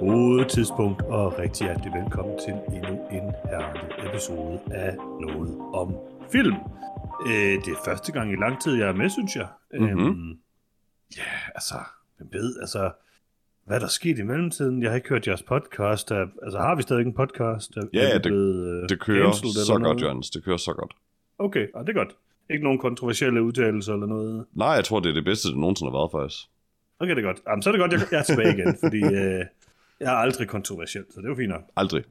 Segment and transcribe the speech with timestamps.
[0.00, 5.94] God tidspunkt, og rigtig hjertelig velkommen til endnu en herlig episode af Noget om
[6.32, 6.54] Film.
[7.26, 9.46] Øh, det er første gang i lang tid, jeg er med, synes jeg.
[9.72, 10.06] Mhm.
[10.06, 10.38] Øhm,
[11.16, 11.74] ja, altså,
[12.16, 12.92] hvem ved, altså,
[13.68, 14.82] hvad er der sket i mellemtiden?
[14.82, 16.10] Jeg har ikke hørt jeres podcast.
[16.10, 17.76] Er, altså, har vi stadig en podcast?
[17.76, 20.30] Er, Ja, er det- blevet, øh, Det kører cancelled eller så godt, Jørgens.
[20.30, 20.92] Det kører så godt.
[21.38, 22.16] Okay, ah, det er godt.
[22.50, 24.44] Ikke nogen kontroversielle udtalelser eller noget?
[24.54, 26.38] Nej, jeg tror, det er det bedste, det nogensinde har været, faktisk.
[27.00, 27.40] Okay, det er godt.
[27.48, 29.44] Jamen, så er det godt, jeg, jeg er tilbage igen, fordi øh,
[30.00, 31.62] jeg er aldrig kontroversiel, så det er jo fint nok.
[31.76, 32.04] Aldrig.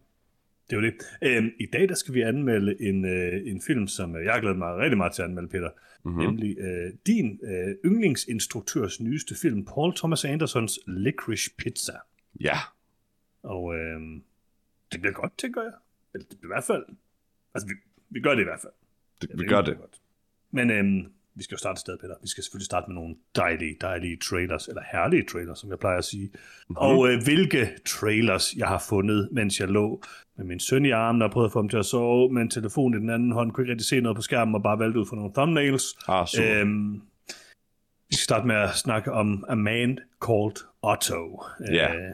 [0.69, 0.95] Det er jo det.
[1.21, 4.41] Øhm, I dag der skal vi anmelde en, øh, en film, som øh, jeg har
[4.41, 5.69] glædet mig rigtig meget til at anmelde, Peter.
[6.03, 6.13] Mhm.
[6.13, 6.25] Mm-hmm.
[6.25, 11.93] Nemlig øh, din øh, yndlingsinstruktørs nyeste film, Paul Thomas Andersons Licorice Pizza.
[12.39, 12.57] Ja.
[13.43, 14.01] Og øh,
[14.91, 15.73] det bliver godt, tænker jeg.
[16.13, 16.85] Eller det bliver i hvert fald...
[17.53, 17.73] Altså, vi,
[18.09, 18.73] vi gør det i hvert fald.
[19.21, 19.77] Det, vi gør det.
[19.77, 20.01] Godt.
[20.51, 22.15] Men øhm, vi skal jo starte et sted, Peter.
[22.21, 25.97] Vi skal selvfølgelig starte med nogle dejlige, dejlige trailers, eller herlige trailers, som jeg plejer
[25.97, 26.27] at sige.
[26.27, 26.39] Mhm.
[26.69, 26.77] Mm-hmm.
[26.77, 30.01] Og øh, hvilke trailers jeg har fundet, mens jeg lå
[30.37, 32.49] med min søn i armen og prøvede at få ham til at sove, med en
[32.49, 34.99] telefon i den anden hånd, kunne ikke rigtig se noget på skærmen og bare valgte
[34.99, 35.83] ud for nogle thumbnails.
[36.07, 36.61] Ah, super.
[36.61, 37.01] Øhm,
[38.09, 41.43] vi skal starte med at snakke om A Man Called Otto.
[41.71, 41.95] Ja.
[41.95, 42.13] Øh,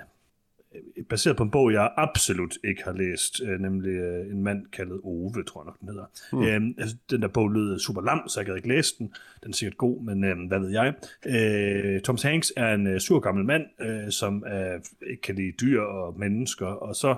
[1.09, 4.99] baseret på en bog, jeg absolut ikke har læst, øh, nemlig øh, En mand kaldet
[5.03, 6.05] Ove, tror jeg nok, den hedder.
[6.31, 6.43] Hmm.
[6.43, 9.13] Øh, altså, den der bog lød super lam, så jeg gad ikke læse den.
[9.43, 10.93] Den er sikkert god, men øh, hvad ved jeg.
[11.25, 15.51] Øh, Thomas Hanks er en øh, sur gammel mand, øh, som øh, ikke kan lide
[15.51, 17.15] dyr og mennesker, og så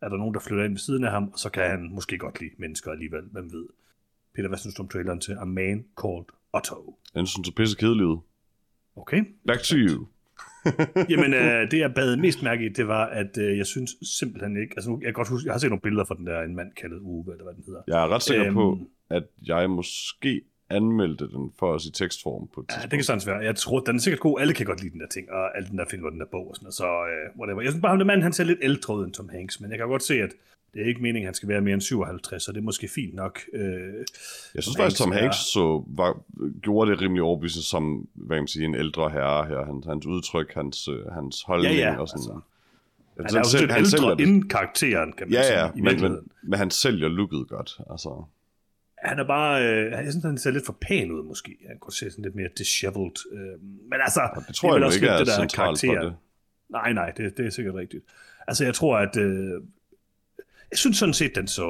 [0.00, 2.18] er der nogen, der flytter ind ved siden af ham, og så kan han måske
[2.18, 3.66] godt lide mennesker alligevel, hvem ved.
[4.34, 6.98] Peter, hvad synes du om traileren til A Man Called Otto?
[7.14, 8.18] Jeg synes, du er pisse kedelig ud.
[8.96, 9.24] Okay.
[9.46, 10.06] Back to you.
[11.10, 14.56] Jamen, øh, det jeg bad mest mærke i, det var, at øh, jeg synes simpelthen
[14.62, 14.72] ikke...
[14.76, 16.72] Altså, jeg kan godt huske, jeg har set nogle billeder fra den der, en mand
[16.80, 17.82] kaldet Uwe, eller hvad den hedder.
[17.86, 18.54] Jeg er ret sikker Øhm.
[18.54, 18.78] på,
[19.10, 22.90] at jeg måske anmeldte den for os i tekstform på et Ja, tidspunkt.
[22.90, 23.36] det kan sagtens være.
[23.38, 24.40] Jeg tror, den er sikkert god.
[24.40, 26.26] Alle kan godt lide den der ting, og alle den der film og den der
[26.30, 26.74] bog og sådan noget.
[26.74, 27.60] Så øh, whatever.
[27.62, 29.78] Jeg synes bare, at manden han ser lidt ældre ud end Tom Hanks, men jeg
[29.78, 30.30] kan godt se, at
[30.74, 32.88] det er ikke meningen, at han skal være mere end 57, så det er måske
[32.88, 33.40] fint nok.
[33.54, 34.04] Øh,
[34.54, 36.20] Jeg synes faktisk, Tom Hanks så, var,
[36.62, 39.64] gjorde det rimelig overbevisende som, hvad kan man sige, en ældre herre her.
[39.64, 42.20] Hans, hans udtryk, hans, øh, hans holdning Ja, ja, og sådan.
[42.20, 42.40] altså.
[43.26, 44.20] Han er jo selv- han ældre det.
[44.20, 47.78] inden karakteren, kan man Ja, sige, ja, i men, men, men han sælger looket godt.
[47.90, 48.24] Altså,
[49.04, 51.56] Han er bare, øh, jeg synes, han ser lidt for pæn ud, måske.
[51.68, 53.32] Han kunne se sådan lidt mere disheveled.
[53.32, 55.80] Øh, men altså, det tror er jeg nu også ikke lidt er det der centralt
[55.80, 56.02] for karakter.
[56.08, 56.16] det.
[56.70, 58.04] Nej, nej, det, det er sikkert rigtigt.
[58.48, 59.16] Altså, jeg tror, at...
[59.16, 59.60] Øh,
[60.70, 61.66] jeg synes sådan set, den så...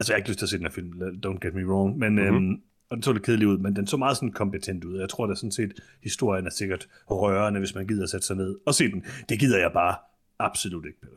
[0.00, 0.92] Altså, jeg har ikke lyst til at se den her film,
[1.26, 2.14] don't get me wrong, men...
[2.14, 2.36] Mm-hmm.
[2.36, 4.98] Øhm, og den så lidt kedelig ud, men den så meget sådan kompetent ud.
[4.98, 8.58] Jeg tror da sådan set, historien er sikkert rørende, hvis man gider sætte sig ned
[8.66, 9.04] og se den.
[9.28, 9.96] Det gider jeg bare
[10.38, 11.16] absolut ikke, Peter.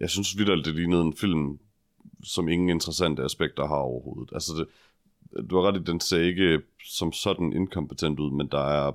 [0.00, 1.58] Jeg synes vildt, det lignede en film,
[2.24, 4.30] som ingen interessante aspekter har overhovedet.
[4.34, 4.66] Altså, det,
[5.50, 8.92] du har ret i, den ser ikke som sådan inkompetent ud, men der er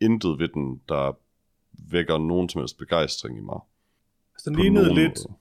[0.00, 1.18] intet ved den, der
[1.90, 3.60] vækker nogen som helst begejstring i mig.
[4.34, 5.38] Altså, den På lignede lidt måde.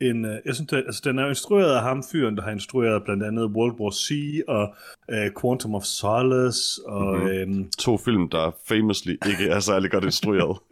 [0.00, 0.24] En...
[0.24, 3.22] øh, Jeg synes, det, altså, den er instrueret af ham fyren, der har instrueret blandt
[3.22, 4.10] andet World War C
[4.48, 4.74] og
[5.12, 7.24] uh, Quantum of Solace og Mhm.
[7.24, 7.58] mm-hmm.
[7.58, 10.58] øhm, To film, der famously ikke er særlig godt instrueret.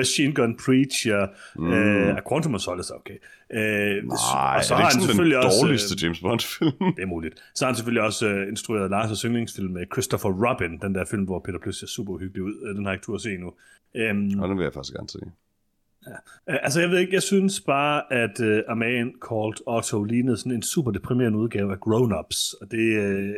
[0.00, 1.26] Machine Gun Preacher,
[1.56, 1.72] mm.
[1.72, 3.16] Øh, Quantum of Solace, okay.
[3.52, 5.58] Øh, Nej, og så er det han ikke sådan selvfølgelig den også...
[5.62, 6.72] dårligste James Bond-film?
[6.82, 7.34] Øh, det er muligt.
[7.54, 11.24] Så har han selvfølgelig også øh, instrueret Lars' yndlingsfilm med Christopher Robin, den der film,
[11.24, 12.54] hvor Peter Plys ser super hyggelig ud.
[12.66, 13.52] Øh, Den har jeg ikke tur at se endnu.
[13.96, 15.18] Øhm, Og den vil jeg faktisk gerne se.
[16.08, 20.36] Øh, altså, jeg ved ikke, jeg synes bare, at øh, A Man Called Otto lignede
[20.36, 23.34] sådan en super deprimerende udgave af Grown Ups, og det øh,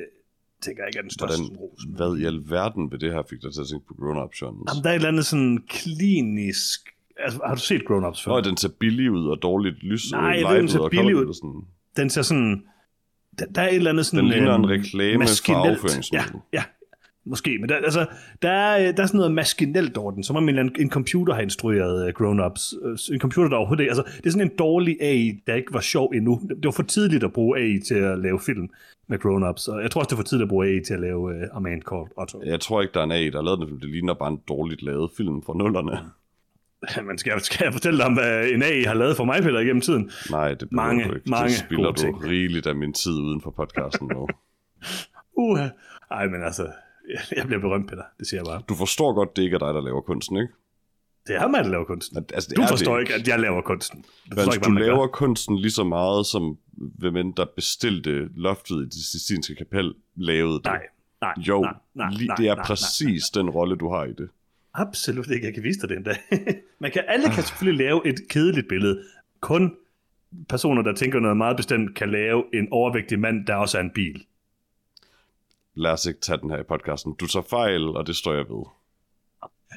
[0.62, 1.80] tænker jeg ikke er den største Hvordan, ros.
[1.96, 4.56] hvad i alverden ved det her fik dig til at tænke på Grown Up, John?
[4.68, 6.80] Jamen, der er et eller andet sådan klinisk...
[7.18, 8.32] Altså, har du set Grown Ups før?
[8.32, 11.26] Nå, den ser billig ud og dårligt lys Nej, live den ser og billig ud.
[11.26, 11.60] og Sådan.
[11.96, 12.62] den ser sådan...
[13.38, 14.24] Der, der er et eller andet sådan...
[14.24, 15.66] Den ligner en øhm, reklame maskinelt.
[15.66, 16.30] afføringsmiddel.
[16.52, 16.64] Ja, ja,
[17.26, 17.58] måske.
[17.60, 18.06] Men der, altså,
[18.42, 21.40] der, er, der er sådan noget maskinelt over den, som om en, en computer har
[21.40, 22.86] instrueret uh, grown-ups.
[22.86, 23.84] Uh, en computer, der overhovedet.
[23.88, 26.40] Altså, det er sådan en dårlig AI, der ikke var sjov endnu.
[26.48, 28.68] Det var for tidligt at bruge AI til at lave film
[29.08, 31.00] med grown-ups, og jeg tror også, det er for tidligt at bruge AI til at
[31.00, 32.42] lave uh, A Man Called Otto.
[32.46, 33.80] Jeg tror ikke, der er en A, der har lavet den film.
[33.80, 35.98] Det ligner bare en dårligt lavet film fra nullerne.
[37.08, 39.42] Men skal, jeg- skal jeg fortælle dig om, hvad en AI har lavet for mig,
[39.42, 40.10] Peter, igennem tiden?
[40.30, 41.30] Nej, det Mange, du ikke.
[41.30, 42.24] mange det spilder gode du ting.
[42.24, 44.26] rigeligt af min tid uden for podcasten nu.
[45.36, 45.58] Uh,
[46.10, 46.66] ej, men altså,
[47.36, 48.02] jeg- bliver berømt, Peter.
[48.18, 48.62] Det siger jeg bare.
[48.68, 50.52] Du forstår godt, det ikke er dig, der laver kunsten, ikke?
[51.26, 52.14] Det er ham, der laver kunsten.
[52.14, 53.98] Men, altså, det Du forstår det ikke, at jeg laver kunsten.
[54.02, 54.86] Du Men forstår ikke, du man gør.
[54.88, 56.58] laver kunsten lige så meget, som
[56.98, 60.64] hvem end der bestilte loftet i det Sistinske kapel lavede det.
[60.64, 60.80] Nej,
[61.20, 64.12] nej, Jo, nej, nej, lige, nej, det er nej, præcis den rolle, du har i
[64.12, 64.28] det.
[64.74, 65.46] Absolut ikke.
[65.46, 66.16] Jeg kan vise dig det endda.
[66.80, 69.02] Man kan, alle kan selvfølgelig lave et kedeligt billede.
[69.40, 69.74] Kun
[70.48, 73.90] personer, der tænker noget meget bestemt, kan lave en overvægtig mand, der også er en
[73.94, 74.24] bil.
[75.74, 77.14] Lad os ikke tage den her i podcasten.
[77.20, 78.64] Du tager fejl, og det står jeg ved.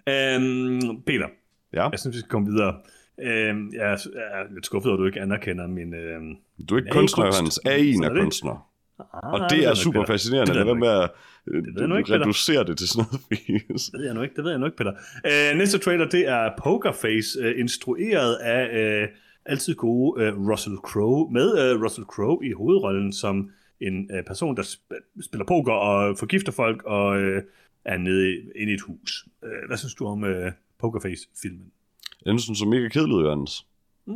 [0.07, 1.27] Øhm, Peter,
[1.73, 2.75] Ja, jeg synes, vi skal komme videre.
[3.21, 5.93] Øhm, jeg er jeg er lidt skuffet, at du ikke anerkender min...
[5.93, 6.35] Øhm,
[6.69, 8.21] du er ikke kunstner, Sådan er er det.
[8.21, 8.67] kunstner.
[9.13, 10.13] ah, Og det jeg er super Peter.
[10.13, 10.47] fascinerende.
[10.53, 11.09] Det Lad være med at
[11.45, 12.19] Det Peter.
[12.21, 13.83] reducere det til sådan noget fis.
[13.85, 14.93] Det ved jeg nu ikke, det ved jeg nu ikke, Peter.
[15.25, 19.07] Øh, næste trailer, det er Pokerface, øh, instrueret af øh,
[19.45, 23.49] altid gode øh, Russell Crowe, med øh, Russell Crowe i hovedrollen som
[23.81, 27.43] en øh, person, der sp- spiller poker og forgifter folk og øh,
[27.85, 29.25] er nede i, inde i et hus.
[29.43, 31.71] Øh, hvad synes du om øh, Pokerface-filmen?
[32.25, 33.65] Jeg synes, den så mega kedelig Johannes.
[34.07, 34.13] Mm,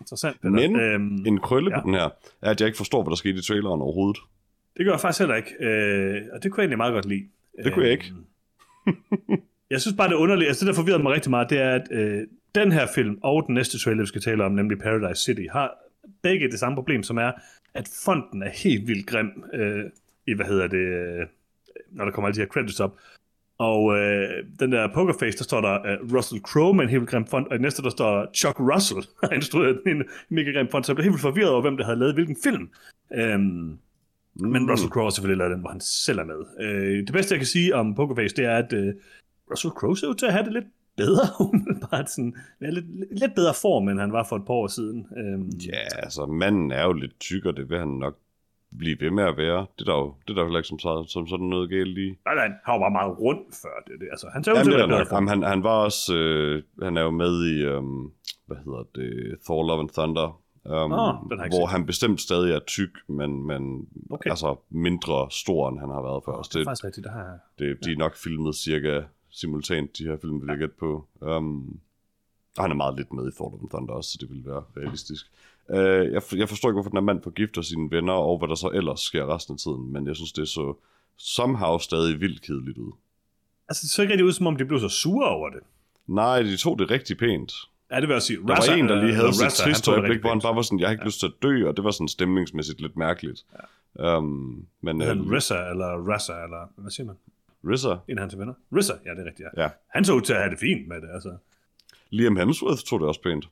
[0.00, 0.40] interessant.
[0.40, 0.50] Peter.
[0.50, 1.80] Men øhm, En krølle Ja.
[1.80, 2.10] på den her,
[2.42, 4.20] er, at jeg ikke forstår, hvad der skete i traileren overhovedet.
[4.76, 7.24] Det gør jeg faktisk heller ikke, øh, og det kunne jeg egentlig meget godt lide.
[7.64, 8.12] Det kunne jeg ikke.
[8.86, 10.48] Øhm, jeg synes bare, det er underligt.
[10.48, 12.20] Altså, det, der forvirrer mig rigtig meget, det er, at øh,
[12.54, 15.74] den her film og den næste trailer, vi skal tale om, nemlig Paradise City, har
[16.22, 17.32] begge det samme problem, som er,
[17.74, 19.84] at fonten er helt vildt grim øh,
[20.26, 21.26] i, hvad hedder det, øh,
[21.92, 22.98] når der kommer alle de her credits op.
[23.58, 27.10] Og øh, den der pokerface, der står der øh, Russell Crowe med en helt vildt
[27.10, 30.86] grim font, og i næste, der står Chuck Russell, har instrueret en mega grim font,
[30.86, 32.70] så jeg blev helt vildt forvirret over, hvem der havde lavet hvilken film.
[33.14, 33.78] Øhm,
[34.34, 36.40] men Russell Crowe har selvfølgelig lavet den, hvor han selv er med.
[36.60, 38.94] Øh, det bedste, jeg kan sige om Pokerface, det er, at øh,
[39.50, 40.64] Russell Crowe ser ud til at have det lidt
[40.96, 44.66] bedre, umiddelbart sådan, ja, lidt, lidt bedre form, end han var for et par år
[44.66, 45.06] siden.
[45.16, 48.16] Øhm, Ja, altså manden er jo lidt tyk, og det vil han nok
[48.78, 49.66] blive ved med at være.
[49.78, 51.70] Det er der jo, det er der jo heller ikke som, sådan- som sådan noget
[51.70, 52.08] galt i.
[52.24, 54.00] Nej, nej, han var bare meget rund før det.
[54.00, 54.08] det.
[54.10, 55.06] Altså, han ser ud til det at være.
[55.14, 58.02] Jamen, han, han var også, øh, han er jo med i, øhm,
[58.46, 60.38] hvad hedder det, Thor Love and Thunder.
[60.64, 60.92] Um,
[61.32, 61.70] ikke hvor set.
[61.70, 63.62] han bestemt stadig er tyk, men, men
[64.10, 64.30] Okay.
[64.30, 66.42] altså mindre stor, end han har været før.
[66.42, 67.38] Så Det er det, faktisk rigtigt, det har jeg.
[67.58, 69.00] det, de er nok filmet cirka
[69.32, 71.06] simultant, de her film, vil jeg gætte på.
[71.20, 71.80] Um,
[72.56, 75.26] og han er meget lidt med i Thor Thunder også, så det vil være realistisk.
[75.68, 75.76] Uh,
[76.12, 78.70] jeg, jeg forstår ikke, hvorfor den her mand forgifter sine venner, og hvad der så
[78.74, 80.74] ellers sker resten af tiden, men jeg synes, det er så
[81.16, 82.92] somehow stadig vildt kedeligt ud.
[83.68, 85.60] Altså, det så ikke rigtig ud, som om de blev så sure over det.
[86.06, 87.52] Nej, de tog det rigtig pænt.
[87.90, 88.38] Ja, det vil jeg sige.
[88.38, 90.62] Der var en, der lige havde sit Rassa, han trist øjeblik, hvor han bare var
[90.62, 91.06] sådan, jeg har ikke ja.
[91.06, 93.44] lyst til at dø, og det var sådan stemningsmæssigt lidt mærkeligt.
[93.98, 94.16] Ja.
[94.16, 97.16] Um, men uh, Han Rissa, eller Rassa, eller hvad siger man?
[97.70, 98.54] Rizza, En af hans venner.
[98.76, 99.62] Rissa, ja, det er rigtigt, ja.
[99.62, 99.68] ja.
[99.88, 101.30] Han så ud til at have det fint med det, altså.
[102.10, 103.48] Liam Hemsworth tog det også pænt.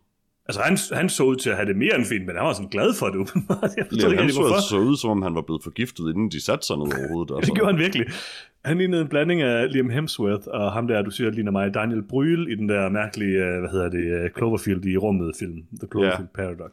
[0.49, 2.53] Altså, han, han så ud til at have det mere end fint, men han var
[2.53, 3.71] sådan glad for det, åbenbart.
[3.77, 4.23] Jeg Liam ikke.
[4.23, 7.31] Hemsworth så ud, som om han var blevet forgiftet, inden de satte sig ned overhovedet.
[7.37, 7.51] Altså.
[7.51, 8.07] Det gjorde han virkelig.
[8.65, 12.03] Han lignede en blanding af Liam Hemsworth og ham der, du siger, ligner mig, Daniel
[12.13, 15.89] Brühl i den der mærkelige, øh, hvad hedder det, øh, Cloverfield i rummet film, The
[15.93, 16.73] Cloverfield Paradox.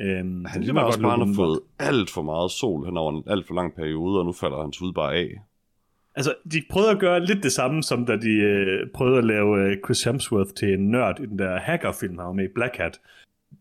[0.00, 3.22] Øhm, Han ligner også bare, han har fået alt for meget sol hen over en
[3.26, 5.40] alt for lang periode, og nu falder hans hud bare af.
[6.16, 9.60] Altså, de prøvede at gøre lidt det samme, som da de øh, prøvede at lave
[9.70, 12.76] øh, Chris Hemsworth til en nørd i den der hacker-film, han var med i Black
[12.76, 13.00] Hat.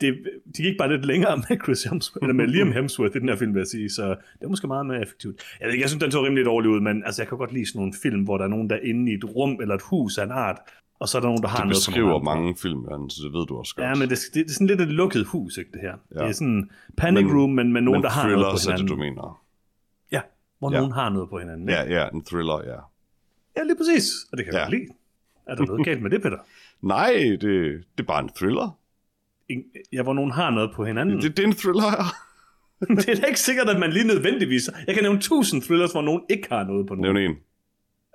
[0.02, 0.18] Det,
[0.58, 3.36] de gik bare lidt længere med Chris Hemsworth, eller med Liam Hemsworth i den her
[3.36, 5.36] film, vil jeg sige, så det var måske meget mere effektivt.
[5.62, 7.66] Jeg, ved jeg synes, den så rimelig dårlig ud, men altså, jeg kan godt lide
[7.68, 9.82] sådan nogle film, hvor der er nogen, der er inde i et rum eller et
[9.90, 10.58] hus af en art,
[11.00, 13.22] og så er der nogen, der har Det noget på beskriver mange film, Jan, så
[13.26, 13.88] det ved du også godt.
[13.88, 15.96] Ja, men det, det, det, er sådan lidt et lukket hus, ikke det her?
[16.16, 16.20] Ja.
[16.20, 18.66] Det er sådan panic Men- room, men med nogen, men der har noget på thrillers
[18.66, 18.98] er det, hinanden.
[18.98, 19.43] du mener.
[20.64, 20.78] Hvor Ja.
[20.78, 21.70] nogen har noget på hinanden.
[21.70, 21.82] ikke?
[21.82, 22.80] Ja, ja, en thriller, ja.
[23.58, 24.06] ja, lige præcis.
[24.32, 24.66] Og det kan jeg Ja.
[24.66, 24.88] godt lide.
[25.48, 26.38] Er der noget galt med det, Peter?
[26.94, 28.80] Nej, det, det er bare en thriller.
[29.50, 31.22] En- Ja, hvor nogen har noget på hinanden.
[31.22, 32.06] Det, det er en thriller, ja.
[32.96, 34.70] det er da ikke sikkert, at man lige nødvendigvis...
[34.88, 37.16] Jeg kan nævne tusind thrillers, hvor nogen ikke har noget på nogen.
[37.16, 37.38] Nævn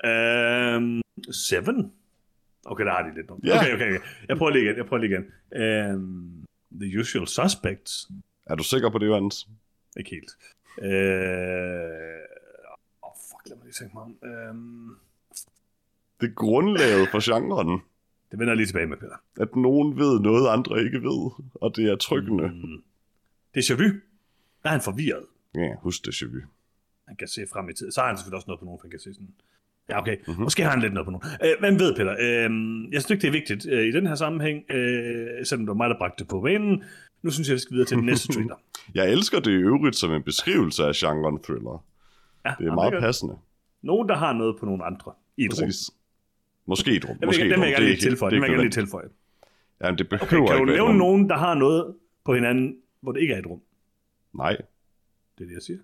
[0.05, 0.11] en.
[0.11, 1.02] Øhm,
[1.33, 1.93] Seven?
[2.67, 3.26] Okay, der har de lidt.
[3.45, 3.57] Ja.
[3.59, 4.00] Okay, okay, okay.
[4.28, 4.76] Jeg prøver lige igen.
[4.76, 5.25] Jeg prøver lige igen.
[5.62, 6.45] Øhm,
[6.81, 8.07] The Usual Suspects?
[8.47, 9.49] Er du sikker på det, Jørgens?
[9.97, 10.31] Ikke helt.
[10.83, 12.19] Øh...
[13.49, 14.17] Lad mig lige tænke mig om.
[14.28, 14.88] Øhm...
[16.21, 17.81] Det er grundlaget for genren,
[18.31, 19.17] Det vender jeg lige tilbage med, Peter.
[19.40, 22.49] at nogen ved noget, andre ikke ved, og det er tryggende.
[22.49, 22.83] Mm.
[23.55, 23.85] Det er Chavy.
[24.62, 25.25] Der er han forvirret.
[25.55, 26.40] Ja, husk det, Chevy.
[27.09, 27.93] Han kan se frem i tiden.
[27.93, 29.28] Så har han selvfølgelig også noget på nogen, han kan se sådan...
[29.88, 30.17] Ja, okay.
[30.17, 30.25] Mhm.
[30.28, 30.43] Mm-hmm.
[30.43, 31.26] Måske har han lidt noget på nogen.
[31.45, 32.12] Øh, hvem ved, Peter?
[32.21, 32.50] Øh,
[32.93, 35.75] jeg synes ikke, det er vigtigt øh, i den her sammenhæng, øh, selvom det var
[35.75, 36.85] mig, der bragte det på banen.
[37.23, 38.57] Nu synes jeg, vi skal videre til den næste trailer.
[38.95, 41.85] Jeg elsker det i øvrigt som en beskrivelse af genren thriller.
[42.45, 43.02] Ja, Det er jamen, meget godt.
[43.02, 43.37] passende.
[43.83, 45.66] Nogen, der har noget på nogle andre i et rum.
[45.66, 45.90] Præcis.
[46.66, 47.16] Måske et rum.
[47.25, 47.61] Måske jeg- et rum.
[47.62, 48.30] vil jeg Det gerne er lige tilføje.
[48.30, 49.09] det vil jeg gerne lige tilføje.
[49.80, 50.88] Ja, men det Okay, behøver kan du ikke rum.
[50.88, 53.61] nævne nogen, der har noget på hinanden, hvor det ikke er et rum?
[54.35, 54.57] Nej.
[55.38, 55.78] Det er det, jeg siger.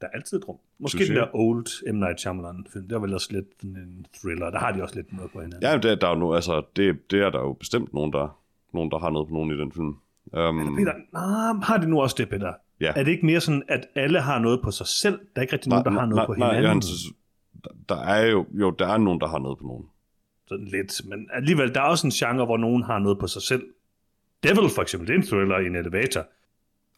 [0.00, 0.56] Der er altid et rum.
[0.78, 1.96] Måske den der old M.
[1.96, 2.88] Night Shyamalan film.
[2.88, 4.50] Det var vel også lidt en thriller.
[4.50, 5.62] Der har de også lidt noget på hinanden.
[5.62, 8.38] Ja, det, der er jo nu, altså, det, det er der jo bestemt nogen, der,
[8.72, 9.86] nogen, der har noget på nogen i den film.
[9.88, 12.52] Um, Peter, nej, har det nu også det, Peter?
[12.84, 12.92] Ja.
[12.96, 15.18] Er det ikke mere sådan, at alle har noget på sig selv?
[15.18, 16.82] Der er ikke rigtig nogen, der har noget på nej, hinanden?
[16.82, 17.14] Jørgen,
[17.64, 19.86] der, der er jo, jo, der er nogen, der har noget på nogen.
[20.48, 21.00] Sådan lidt.
[21.08, 23.66] Men alligevel, der er også en genre, hvor nogen har noget på sig selv.
[24.42, 26.26] Devil for eksempel, det er en thriller i en elevator.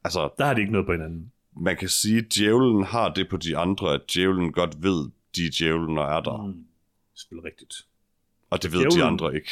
[0.04, 1.32] altså, Der har de ikke noget på hinanden.
[1.56, 5.50] man kan sige, at djævlen har det på de andre, at djævlen godt ved, de
[5.58, 6.42] djævlen er der.
[6.42, 6.48] Mm.
[6.48, 6.64] Mm.
[7.14, 7.74] Selvfølgelig rigtigt.
[8.50, 9.50] Og det ved de Djævlen- andre ikke.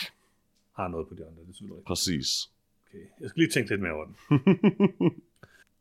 [0.76, 1.86] Har noget på de andre, det er selvfølgelig rigtigt.
[1.86, 2.50] Præcis.
[2.88, 3.04] Okay.
[3.20, 4.14] Jeg skal lige tænke lidt mere over den.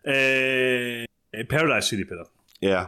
[0.07, 2.23] øh, Paradise City, Peter.
[2.61, 2.85] Ja,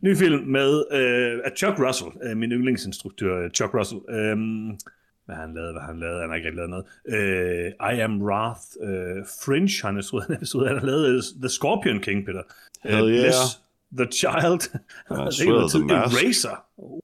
[0.00, 4.00] Ny film med øh, af Chuck Russell, øh, min yndlingsinstruktør øh, Chuck Russell.
[4.08, 4.36] Øh,
[5.24, 6.20] hvad har han lavet, hvad har han lavet?
[6.20, 6.86] Han har ikke rigtig lavet noget.
[7.06, 11.22] Øh, I Am Wrath, øh, Fringe, han har instrueret en episode, han har lavet øh,
[11.40, 12.42] The Scorpion King, Peter.
[12.86, 13.22] Øh, Hell yeah.
[13.22, 13.40] Bless
[13.98, 14.62] the Child.
[15.06, 15.80] har er instrueret noget tid.
[15.80, 15.96] The.
[15.96, 16.64] Eraser.
[16.76, 17.00] Oh.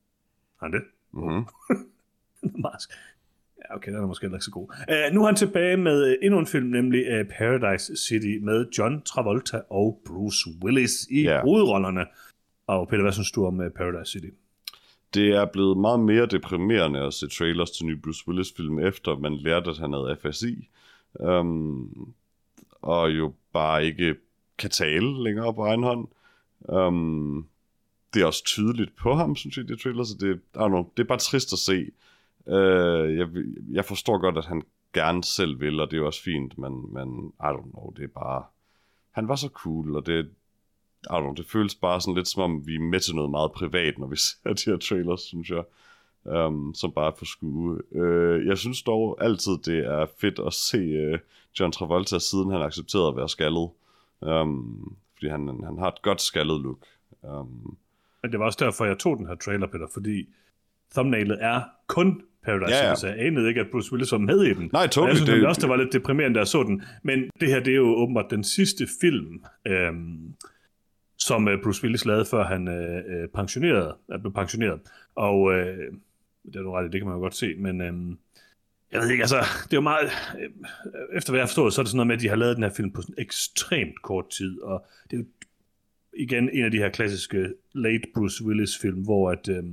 [0.61, 0.83] Har han det?
[1.19, 1.45] mm-hmm.
[2.64, 2.90] Mask.
[3.70, 4.68] Ja, okay, den er måske heller ikke så god.
[4.68, 8.66] Uh, nu er han tilbage med uh, endnu en film, nemlig uh, Paradise City, med
[8.78, 11.42] John Travolta og Bruce Willis i yeah.
[11.42, 12.06] hovedrollerne.
[12.66, 14.28] Og Peter, hvad synes du om uh, Paradise City?
[15.14, 19.37] Det er blevet meget mere deprimerende at se trailers til ny Bruce Willis-film, efter man
[19.37, 20.68] lærte, at han havde FSI.
[21.14, 22.14] Um,
[22.82, 24.14] og jo bare ikke
[24.58, 26.08] kan tale længere på egen hånd.
[26.58, 27.46] Um,
[28.14, 30.90] det er også tydeligt på ham, synes jeg, det trailer, så det, I don't know,
[30.96, 31.90] det er bare trist at se.
[32.49, 33.29] Øh, jeg,
[33.73, 34.62] jeg forstår godt, at han
[34.93, 38.05] gerne selv vil, og det er jo også fint, men, men I don't know, det
[38.05, 38.45] er bare...
[39.11, 40.29] Han var så cool, og det,
[41.05, 43.31] I don't know, det føles bare sådan lidt som om, vi er med til noget
[43.31, 45.65] meget privat, når vi ser de her trailers, synes jeg.
[46.25, 47.81] Um, som bare er for skue.
[47.91, 51.19] Uh, jeg synes dog altid, det er fedt at se uh,
[51.61, 53.71] John Travolta, siden han accepterede at være skaldet.
[54.21, 56.87] Um, fordi han, han har et godt skaldet look.
[57.23, 57.76] Um,
[58.23, 60.29] Men det var også derfor, jeg tog den her trailer, Peter, fordi
[60.95, 62.95] thumbnailet er kun Paradise Ja, ja.
[62.95, 64.71] Så jeg anede ikke, at Bruce Willis var med i den.
[64.73, 66.83] Nej, totally, Jeg synes det- også, det var lidt deprimerende, da jeg så den.
[67.03, 70.35] Men det her, det er jo åbenbart den sidste film, øhm,
[71.19, 74.81] som øh, Bruce Willis lavede, før han øh, øh, pensionerede, er blevet pensioneret.
[75.15, 75.79] Og øh,
[76.47, 77.93] det er du ret i, det kan man jo godt se, men øh,
[78.93, 80.11] jeg ved ikke, altså, det er jo meget,
[80.41, 80.50] øh,
[81.17, 82.57] efter hvad jeg har forstået, så er det sådan noget med, at de har lavet
[82.57, 85.26] den her film på sådan ekstremt kort tid, og det er jo
[86.19, 89.65] igen en af de her klassiske late Bruce Willis film, hvor at, øh,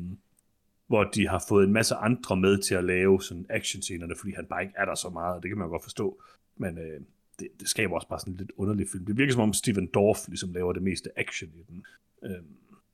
[0.93, 4.45] hvor de har fået en masse andre med til at lave sådan actionscenerne, fordi han
[4.45, 6.21] bare ikke er der så meget, det kan man godt forstå.
[6.57, 7.01] Men øh,
[7.39, 9.05] det, det skaber også bare sådan en lidt underlig film.
[9.05, 11.85] Det virker som om Steven Dorff ligesom laver det meste action i den.
[12.23, 12.43] Øh,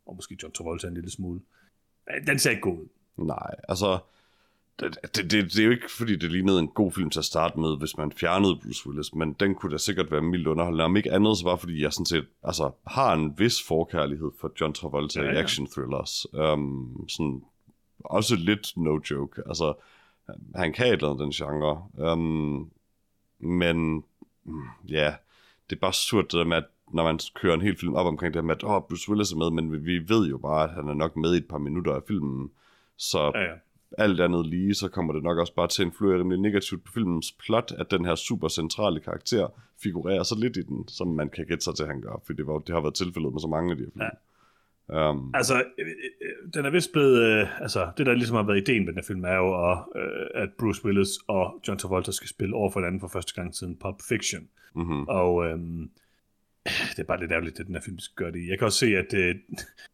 [0.06, 1.42] og måske John Travolta en lille smule.
[2.28, 2.88] Den ser ikke god ud.
[3.26, 4.00] Nej, altså...
[4.80, 7.26] Det, det, det, det er jo ikke, fordi det lignede en god film til at
[7.26, 10.84] starte med, hvis man fjernede Bruce Willis, men den kunne da sikkert være mildt underholdende.
[10.84, 14.52] Om ikke andet, så bare fordi jeg sådan set altså, har en vis forkærlighed for
[14.62, 16.34] John Travolta Ja, ja, i action thrillers.
[16.34, 17.44] Um, sådan,
[18.00, 19.42] også lidt no joke.
[19.46, 19.74] Altså,
[20.56, 21.84] han kan et eller andet den genre.
[22.14, 22.70] Um,
[23.40, 24.04] men
[24.44, 25.14] mm, ja,
[25.70, 28.06] det er bare surt det der med, at når man kører en hel film op
[28.06, 30.38] omkring det her med, at oh, Bruce Willis er med, men vi- vi ved jo
[30.38, 32.52] bare, at han er nok med i et par minutter af filmen.
[32.98, 33.54] Så Ja, ja.
[33.98, 36.92] alt andet lige, så kommer det nok også bare til at influere rimelig negativt på
[36.92, 39.48] filmens plot, at den her super centrale karakter
[39.84, 42.34] figurerer så lidt i den, som man kan gætte sig til, at han gør, for
[42.34, 44.02] det, var, det har været tilfældet med så mange af de her film.
[44.02, 44.10] Ja.
[44.94, 45.88] Um, Altså, øh,
[46.22, 47.22] øh, den er vist blevet...
[47.22, 49.78] Øh, altså, det der ligesom har været ideen med den her film, er jo, at,
[49.96, 53.56] øh, at Bruce Willis og John Travolta skal spille over for hinanden for første gang
[53.56, 54.48] siden Pulp Fiction.
[54.76, 55.08] mm-hmm.
[55.08, 55.90] Og øhm,
[56.96, 58.48] det er bare lidt ærgerligt, at den her film skal gøre det.
[58.48, 59.36] Jeg kan også se, at øh,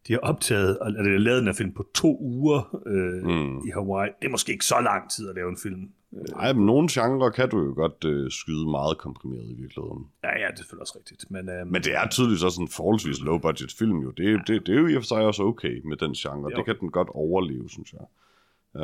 [0.08, 3.58] de har optaget, at de har lavet den her film på to uger øh, mm.
[3.68, 4.12] i Hawaii.
[4.22, 5.90] Det er måske ikke så lang tid at lave en film.
[6.16, 10.08] Øh, Ej, men nogle genrer kan du jo godt øh, skyde meget komprimeret i virkeligheden.
[10.24, 11.32] ja, ja, det er selvfølgelig også rigtigt.
[11.32, 14.12] Men, øh, Men det er tydeligvis også en forholdsvis low-budget film jo.
[14.12, 16.50] Det, er- det, det er jo i og for sig også okay med den genre.
[16.52, 16.58] Jo.
[16.58, 18.06] Det kan den godt overleve, synes jeg.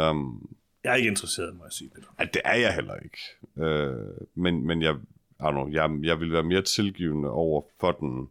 [0.09, 0.49] Um,
[0.83, 2.07] jeg er ikke interesseret, må jeg sige, Peter.
[2.19, 3.17] Ja, det er jeg heller ikke.
[3.57, 4.95] Øh, men, men jeg,
[5.39, 8.29] know, jeg, jeg vil være mere tilgivende over for den,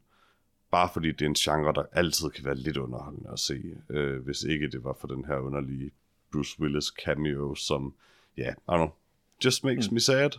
[0.71, 4.25] bare fordi det er en genre, der altid kan være lidt underholdende at se, øh,
[4.25, 5.91] hvis ikke det var for den her underlige
[6.33, 7.95] Bruce Willis cameo, som, ja,
[8.39, 8.93] yeah, I don't know,
[9.45, 9.95] just makes mm.
[9.95, 10.31] me sad.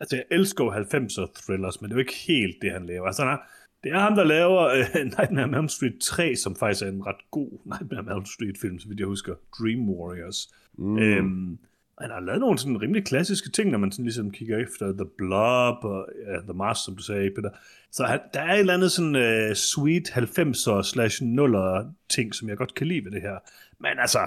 [0.00, 3.06] Altså, jeg elsker jo 90'er thrillers, men det er jo ikke helt det, han laver.
[3.06, 3.38] Altså, han er,
[3.84, 7.06] det er ham, der laver øh, Nightmare on Elm Street 3, som faktisk er en
[7.06, 9.34] ret god Nightmare on Elm Street-film, så vidt jeg husker.
[9.58, 10.54] Dream Warriors.
[10.78, 10.98] Mm.
[10.98, 11.58] Øhm,
[12.00, 15.06] han har lavet nogle sådan rimelig klassiske ting, når man sådan ligesom kigger efter The
[15.18, 17.50] Blob og ja, The Mask, som du sagde, Peter.
[17.90, 22.48] Så han, der er et eller andet sådan uh, sweet 90'er slash 0'er ting, som
[22.48, 23.38] jeg godt kan lide ved det her.
[23.80, 24.18] Men altså,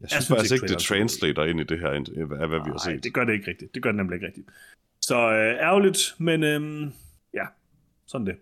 [0.00, 2.02] Jeg synes, synes faktisk ikke, det er translater ind i det her, af
[2.48, 3.04] hvad vi har nej, set.
[3.04, 3.74] det gør det ikke rigtigt.
[3.74, 4.46] Det gør det nemlig ikke rigtigt.
[5.00, 6.92] Så øh, ærgerligt, men øhm,
[7.34, 7.46] ja,
[8.06, 8.36] sådan det.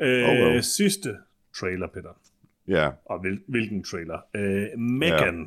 [0.00, 0.62] Øh, Oh well.
[0.62, 1.16] Sidste
[1.60, 2.20] trailer, Peter.
[2.68, 4.18] Ja, Og hvil, hvilken trailer?
[4.34, 5.46] Øh, Megan, ja.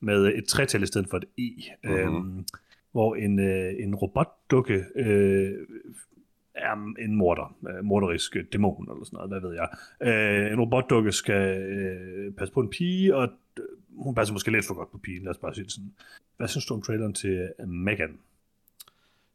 [0.00, 1.50] med et tretal i stedet for et E.
[1.84, 1.94] Mhm.
[1.94, 2.44] Øhm,
[2.92, 5.52] hvor en, øh, en robotdukke øh,
[6.54, 9.68] er en morder, øh, morderisk dæmon eller sådan noget, hvad ved jeg.
[10.46, 13.28] Øh, en robotdukke skal øh, passe på en pige, og øh,
[13.96, 15.92] hun passer måske lidt for godt på pigen, lad os bare sige sådan.
[16.36, 18.18] Hvad synes du om traileren til øh, Megan?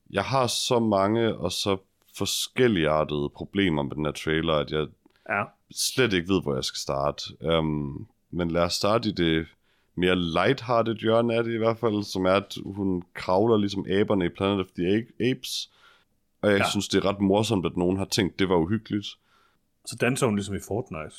[0.10, 1.78] jeg har så mange og så
[2.18, 4.88] forskelligartede problemer med den her trailer, at jeg
[5.30, 5.44] Ja.
[5.72, 7.22] slet ikke ved, hvor jeg skal starte.
[7.58, 9.48] Um, men lad os starte i det
[9.96, 14.26] mere lighthearted hjørne af det i hvert fald, som er, at hun kravler ligesom aberne
[14.26, 15.72] i Planet of the Apes.
[16.42, 16.70] Og jeg ja.
[16.70, 19.08] Synes, det er ret morsomt, at nogen har tænkt, det var uhyggeligt.
[19.86, 21.16] Så danser hun ligesom i Fortnite.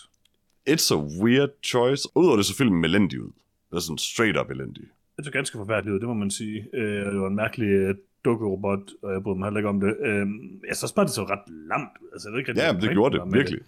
[0.70, 2.08] It's a weird choice.
[2.14, 3.30] Udover det så filmen elendig ud.
[3.70, 4.84] Det er sådan straight up elendig.
[5.16, 6.66] Det så ganske forfærdeligt ud, det må man sige.
[6.74, 7.94] Øh, det var en mærkelig øh,
[8.24, 9.96] dukkerobot, og jeg bryder mig heller ikke om det.
[10.00, 10.26] Øh,
[10.68, 11.90] jeg synes bare, det så ret lamt.
[12.12, 13.60] Altså, jeg ved ikke, Ja, det gjorde det, virkelig.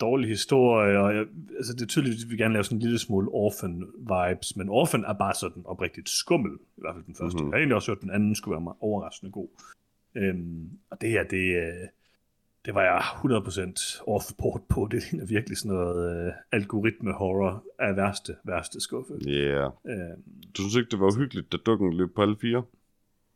[0.00, 2.98] Dårlig historie, og jeg, altså, det er tydeligt, at vi gerne lave sådan en lille
[2.98, 7.36] smule Orphan-vibes, men Orphan er bare sådan oprigtigt skummel, i hvert fald den første.
[7.36, 7.42] Mhm.
[7.42, 7.50] Mm-hmm.
[7.52, 9.48] Jeg har egentlig også hørt, at den anden skulle være meget overraskende god.
[10.14, 11.88] Øhm, og det her, det, øh,
[12.66, 14.88] det var jeg 100% off-board på.
[14.90, 19.12] Det ligner virkelig sådan noget øh, algoritme-horror af værste, værste skuffe.
[19.26, 19.30] Ja.
[19.30, 19.70] Yeah.
[19.88, 20.22] Øhm,
[20.56, 22.62] Du synes ikke, det var uhyggeligt, da dukken løb på alle fire?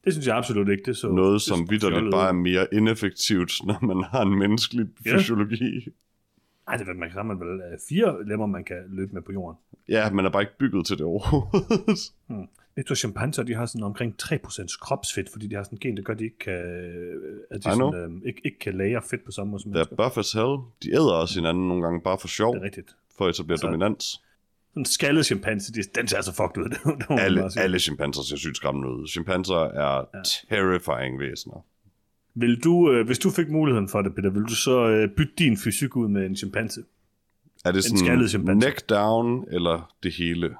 [0.04, 0.82] det synes jeg absolut ikke.
[0.86, 4.86] Det så, Noget, det som vidderligt bare er mere ineffektivt, når man har en menneskelig
[5.06, 5.16] Ja.
[5.16, 5.88] fysiologi.
[6.70, 9.32] Ej, det er, man kan sammen vel øh, fire lemmer, man kan løbe med på
[9.32, 9.58] jorden.
[9.88, 11.98] Ja, man er bare ikke bygget til det overhovedet.
[12.76, 15.96] Jeg tror, chimpanser, de har sådan omkring 3% kropsfedt, fordi de har sådan en gen,
[15.96, 16.52] der gør, at de ikke kan,
[17.50, 19.84] at de sådan, øh, ikke, ikke kan lagre fedt på samme måde som Det er
[19.90, 19.96] mennesker.
[20.08, 20.56] buff as hell.
[20.82, 22.96] De æder også hinanden nogle gange bare for sjov, Det er rigtigt.
[23.18, 24.04] for at etablere Altså, dominans.
[24.04, 26.68] Sådan en skaldet chimpanse, de, den ser altså fucked ud.
[27.08, 29.08] det Alle, alle chimpanser ser sygt skræmmende ud.
[29.08, 30.22] Chimpanser er ja.
[30.50, 31.64] terrifying væsener.
[32.34, 35.32] Vil du, øh, hvis du fik muligheden for det, Peter, vil du så øh, bytte
[35.38, 36.82] din fysik ud med en chimpanse?
[37.64, 38.66] Er det sådan chimpanse.
[38.66, 40.56] neck down, eller det hele?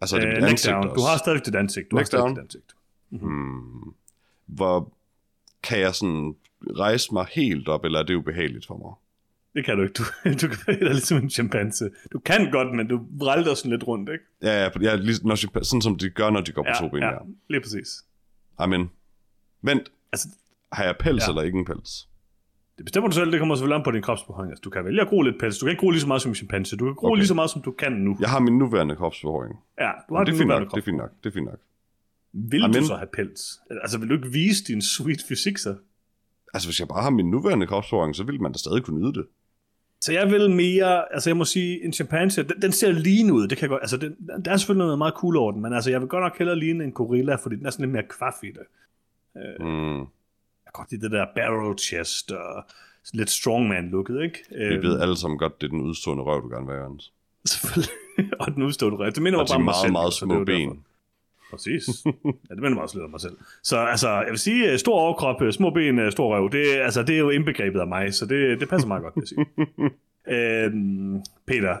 [0.00, 0.84] Altså er det Øh, mit ansigt down.
[0.84, 0.94] også?
[0.94, 1.90] Du har stadig dit ansigt.
[1.90, 2.30] Du har Neck stadig down?
[2.34, 2.74] dit ansigt.
[3.10, 3.94] Hmm.
[4.46, 4.92] Hvor
[5.62, 6.34] kan jeg sådan
[6.76, 8.92] rejse mig helt op, eller er det ubehageligt for mig?
[9.54, 9.92] Det kan du ikke.
[9.92, 10.02] Du,
[10.42, 11.90] du kan være dig ligesom en chimpanse.
[12.12, 14.24] Du kan godt, men du vrælter sådan lidt rundt, ikke?
[14.42, 16.98] Ja, ja, ja lige, når, sådan som de gør, når de går på to ben.
[17.02, 18.04] Ja, ja, lige præcis.
[18.58, 18.90] Amen.
[19.62, 20.28] Vent, Altså,
[20.72, 21.30] har jeg pels Ja.
[21.30, 22.08] eller ikke en pels?
[22.76, 24.50] Det bestemmer du selv, det kommer selvfølgelig an på din kropsbehøring.
[24.52, 25.58] Altså, du kan vælge at gro lidt pels.
[25.58, 26.76] Du kan ikke gro lige så meget som en chimpanse.
[26.76, 27.16] Du kan gro Okay.
[27.18, 28.16] lige så meget, som du kan nu.
[28.20, 29.54] Jeg har min nuværende kropsbehåring.
[29.80, 31.58] Ja, du har Det fint nuværende nok, det er fint nok, det er fint nok.
[32.32, 32.76] Vil Amen.
[32.80, 33.60] du så have pels?
[33.82, 35.74] Altså, vil du ikke vise din sweet fysik så?
[36.54, 39.12] Altså, hvis jeg bare har min nuværende kropsbehåring, så vil man da stadig kunne nyde
[39.12, 39.26] det.
[40.00, 43.48] Så jeg vil mere, altså jeg må sige, en chimpanse, den, den ser lean ud,
[43.48, 45.90] det kan godt, altså den, der er selvfølgelig noget meget cool over den, men altså
[45.90, 48.36] jeg vil godt nok hellere ligne en gorilla, fordi den er sådan lidt mere kvaff
[48.42, 48.62] i det.
[49.60, 50.06] Mm.
[50.68, 52.64] Jeg godt lide det der barrel chest og
[53.14, 54.38] lidt strongman-looket, ikke?
[54.68, 57.12] Vi ved alle sammen godt, det er den udstående røv, du gerne vil have, Jørgens.
[57.44, 57.90] Selvfølgelig.
[58.40, 59.10] og den udstående røv.
[59.10, 59.92] Det minder mig bare meget, selv.
[59.92, 60.70] meget så det er små derfor.
[60.74, 60.84] ben.
[61.50, 61.86] Præcis.
[62.04, 63.36] Ja, det minder mig også lidt om mig selv.
[63.62, 66.78] Så altså, jeg vil sige, øh, stor overkrop, øh, små ben, øh, stor røv, det,
[66.78, 69.22] er- altså, det er jo indbegrebet af mig, så det, det passer meget godt, vil
[69.22, 69.44] jeg sige.
[70.64, 71.76] øhm, Peter,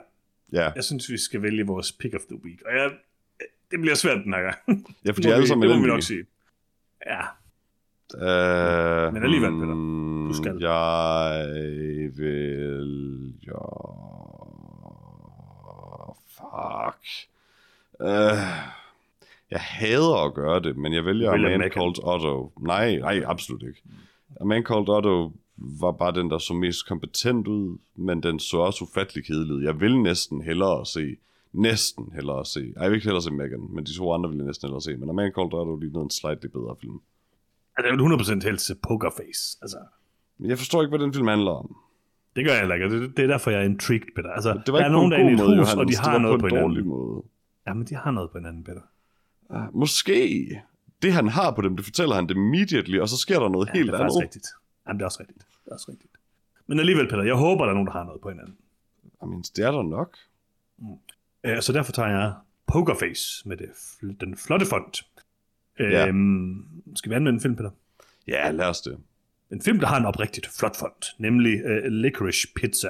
[0.52, 2.62] Ja, jeg synes, vi skal vælge vores pick of the week.
[2.66, 2.90] Og jeg,
[3.70, 4.86] det bliver svært den her gang.
[5.04, 6.24] ja for Det de er alle sammen Det må vi nok sige.
[7.06, 7.20] Ja,
[8.14, 9.74] Uh, Men alligevel, Peter.
[9.74, 10.56] hmm, Du skal.
[10.60, 13.34] Jeg vil...
[13.46, 13.58] Ja...
[16.36, 17.04] Fuck.
[18.00, 18.38] Uh,
[19.50, 21.70] jeg hader at gøre det, men jeg vælger vælger A Man.
[21.70, 22.52] Called Otto.
[22.60, 23.82] Nej, nej, absolut ikke.
[24.40, 28.56] A Man Called Otto var bare den, der så mest kompetent ud, men den så
[28.58, 29.62] også ufattelig kedelig ud.
[29.62, 31.16] Jeg vil næsten hellere se,
[31.52, 34.36] næsten hellere se, Ej, jeg vil ikke hellere se Megan, men de to andre vil
[34.38, 37.00] jeg næsten hellere se, men A Man Called Otto lignede en slightly bedre film.
[37.78, 39.58] Altså, jeg vil 100% helst Pokerface.
[39.62, 39.78] Altså,
[40.38, 41.76] Men jeg forstår ikke, hvad den film handler om.
[42.36, 43.00] det gør jeg heller ikke.
[43.00, 44.30] Det, det er derfor, jeg er intrigued, Peter.
[44.30, 45.74] Altså, Det var der ikke er nogen, der er i et hus, Johannes.
[45.74, 47.22] og de det har var noget på på en dårlig måde.
[47.66, 48.80] Jamen, de har noget på hinanden, Peter.
[49.50, 50.62] Ah, Måske.
[51.02, 53.66] Det han har på dem, det fortæller han det immediately, og så sker der noget
[53.66, 54.22] Ja, helt det er andet.
[54.22, 54.46] rigtigt.
[54.86, 55.38] Jamen, det er også rigtigt.
[55.64, 56.12] Det er også rigtigt.
[56.66, 58.56] Men alligevel, Peter, jeg håber, der er nogen, der har noget på hinanden.
[59.22, 60.16] Jamen, det er der nok.
[61.44, 62.32] Øh, så derfor tager jeg
[62.66, 63.68] Pokerface med det,
[64.20, 65.06] den flotte font.
[65.80, 66.06] Ja.
[66.08, 66.64] Øhm,
[66.96, 67.70] skal vi anvende en film, Peter?
[68.28, 68.98] Ja, lad os det.
[69.52, 72.88] En film, der har en oprigtigt flot font, nemlig uh, Licorice Pizza.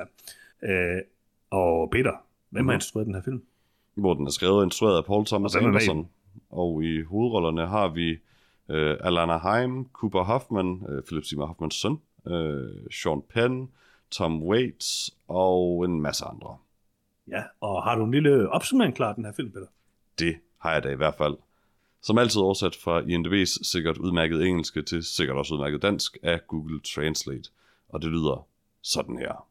[0.63, 1.01] Uh,
[1.51, 2.13] og Peter,
[2.51, 2.69] hvem Mhm.
[2.69, 3.43] har instrueret den her film?
[3.95, 6.09] Hvor den er skrevet og instrueret af Paul Thomas Og er Anderson.
[6.51, 8.13] Og i hovedrollerne har vi
[8.69, 11.93] uh, Alana Haim, Cooper Hoffman, uh, Philip Seymour Hoffmans søn,
[12.25, 13.71] uh, Sean Penn,
[14.11, 16.57] Tom Waits og en masse andre.
[17.29, 19.67] Ja, og har du en lille opsummering klar, den her film, Peter?
[20.19, 21.37] Det har jeg da i hvert fald.
[22.03, 26.81] Som altid oversat fra INDB's sikkert udmærket engelske til sikkert også udmærket dansk af Google
[26.81, 27.51] Translate.
[27.89, 28.47] Og det lyder
[28.83, 29.47] sådan her.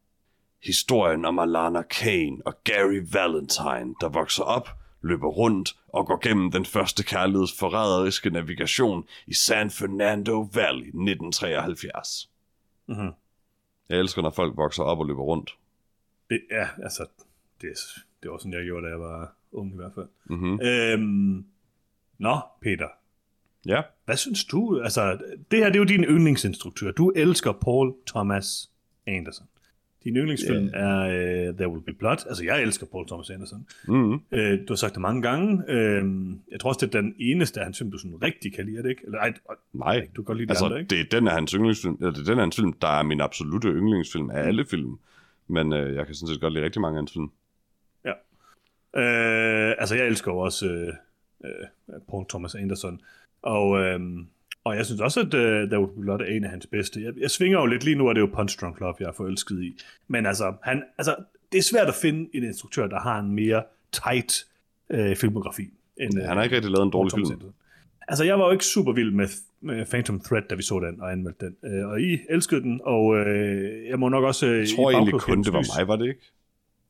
[0.62, 4.68] Historien om Alana Kane og Gary Valentine, der vokser op,
[5.02, 12.30] løber rundt og går gennem den første kærligheds forræderiske navigation i San Fernando Valley 1973.
[12.86, 13.10] Mm-hmm.
[13.88, 15.56] Jeg elsker, når folk vokser op og løber rundt.
[16.30, 17.06] Det, ja, altså,
[17.60, 17.68] det,
[18.22, 20.08] det var sådan, jeg gjorde, da jeg var ung i hvert fald.
[20.24, 20.60] Mm-hmm.
[20.62, 21.46] Øhm,
[22.18, 22.88] nå, Peter.
[23.66, 23.82] Ja.
[24.04, 24.80] Hvad synes du?
[24.80, 25.18] Altså,
[25.50, 26.90] det her det er jo din yndlingsinstruktør.
[26.90, 28.70] Du elsker Paul Thomas
[29.06, 29.46] Anderson.
[30.04, 31.06] Din yndlingsfilm yeah.
[31.06, 32.16] er uh, There Will Be Blood.
[32.28, 33.66] Altså, jeg elsker Paul Thomas Anderson.
[33.88, 34.12] Mm-hmm.
[34.12, 35.52] Uh, du har sagt det mange gange.
[35.68, 38.64] Uh, jeg tror også, det er den eneste af hans film, du sådan rigtig kan
[38.66, 39.02] lide, det ikke?
[39.04, 39.32] Eller, ej,
[39.72, 40.90] Nej, du kan godt lide altså, det andre, ikke?
[40.90, 43.02] det er den af hans yndlingsfilm, eller det er den af hans film, der er
[43.02, 44.98] min absolute yndlingsfilm af alle film.
[45.48, 47.30] Men øh, jeg kan sådan set godt lide rigtig mange af hans film.
[48.04, 48.12] Ja.
[48.92, 50.94] Uh, altså, jeg elsker jo også uh,
[51.44, 53.00] uh, Paul Thomas Anderson.
[53.42, 54.00] Og, uh,
[54.64, 57.02] og jeg synes også, at uh, There Be Blood er en af hans bedste.
[57.02, 59.06] Jeg, jeg svinger jo lidt lige nu, at det er jo Punch Drunk Love, jeg
[59.06, 59.78] er forelsket i.
[60.08, 61.16] Men altså, han, altså,
[61.52, 64.46] det er svært at finde en instruktør, der har en mere tight
[64.94, 65.62] uh, filmografi.
[66.00, 67.26] End, Han har ikke rigtig lavet en dårlig film.
[67.26, 67.54] Anderson.
[68.08, 69.26] Altså, jeg var jo ikke super vild med,
[69.60, 71.72] med Phantom Thread, da vi så den og anmeldte den.
[71.72, 74.46] Øh, og I elskede den, og øh, jeg må nok også...
[74.46, 76.20] Øh, Jeg tror egentlig kun, det var mig, var det ikke?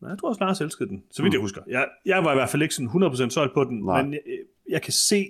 [0.01, 1.35] Nej, jeg tror også, Lars elskede den, så vidt Mm.
[1.35, 1.63] jeg husker.
[1.69, 4.03] Jeg, jeg var i hvert fald ikke sådan 100% solgt på den, Nej.
[4.03, 4.21] men jeg,
[4.69, 5.29] jeg kan se...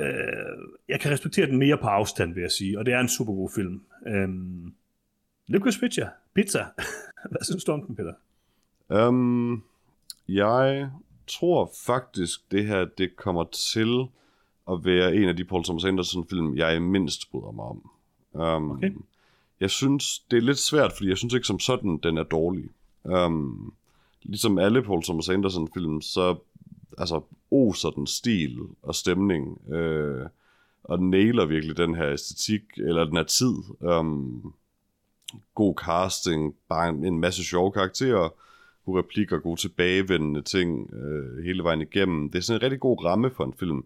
[0.00, 0.06] Øh,
[0.88, 3.32] jeg kan respektere den mere på afstand, vil jeg sige, og det er en super
[3.32, 3.82] god film.
[4.06, 4.74] Øhm,
[5.46, 6.08] Licorice Pizza.
[6.34, 6.64] Pizza.
[7.30, 8.14] Hvad synes du om den, Peter?
[9.08, 9.64] Um,
[10.28, 10.90] jeg
[11.26, 14.04] tror faktisk, det her det kommer til
[14.70, 17.90] at være en af de Paul Thomas Anderson film, jeg mindst bryder mig om.
[18.32, 18.90] Um, Okay.
[19.60, 22.64] Jeg synes, det er lidt svært, fordi jeg synes ikke som sådan, den er dårlig.
[23.04, 23.74] Um,
[24.22, 26.36] ligesom alle Paul Thomas Anderson film, så
[26.98, 30.26] altså, oser den stil og stemning, øh,
[30.84, 33.54] og den nailer virkelig den her æstetik, eller den her tid.
[33.80, 34.54] Um,
[35.54, 38.28] god casting, bare en, en masse sjove karakterer,
[38.84, 42.30] gode replikker, gode tilbagevendende ting øh, hele vejen igennem.
[42.30, 43.84] Det er sådan en rigtig god ramme for en film.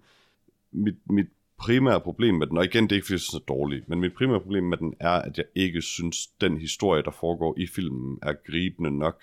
[0.73, 3.41] Mit, mit primære problem med den, og igen, det er ikke fordi, jeg synes, den
[3.41, 7.03] er dårlig, men mit primære problem med den er, at jeg ikke synes, den historie,
[7.03, 9.23] der foregår i filmen, er gribende nok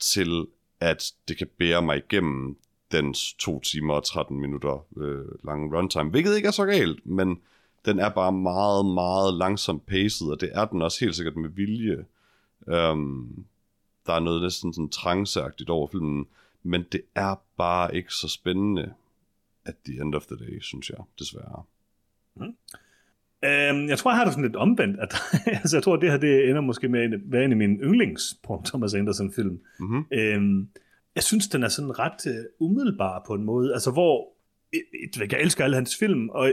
[0.00, 0.46] til,
[0.80, 2.56] at det kan bære mig igennem
[2.92, 7.40] dens 2 timer og 13 minutter øh, lange runtime, hvilket ikke er så galt, men
[7.84, 11.50] den er bare meget, meget langsomt paced, og det er den også helt sikkert med
[11.50, 12.04] vilje.
[12.68, 13.44] Øhm,
[14.06, 16.26] der er noget næsten sådan tranceagtigt over filmen,
[16.62, 18.94] men det er bare ikke så spændende
[19.66, 21.62] at the end of the day, synes jeg, desværre.
[23.44, 25.00] Øhm, jeg tror, jeg har det sådan lidt omvendt.
[25.00, 25.14] At,
[25.62, 28.34] altså, jeg tror, det her det ender måske med at være en af mine yndlings
[28.44, 29.60] Paul Thomas Anderson-film.
[29.80, 30.04] Mm-hmm.
[30.12, 30.68] Øhm,
[31.14, 33.72] jeg synes, den er sådan ret uh, umiddelbar på en måde.
[33.72, 34.28] Altså, hvor
[34.72, 36.52] et, jeg elsker alle hans film, og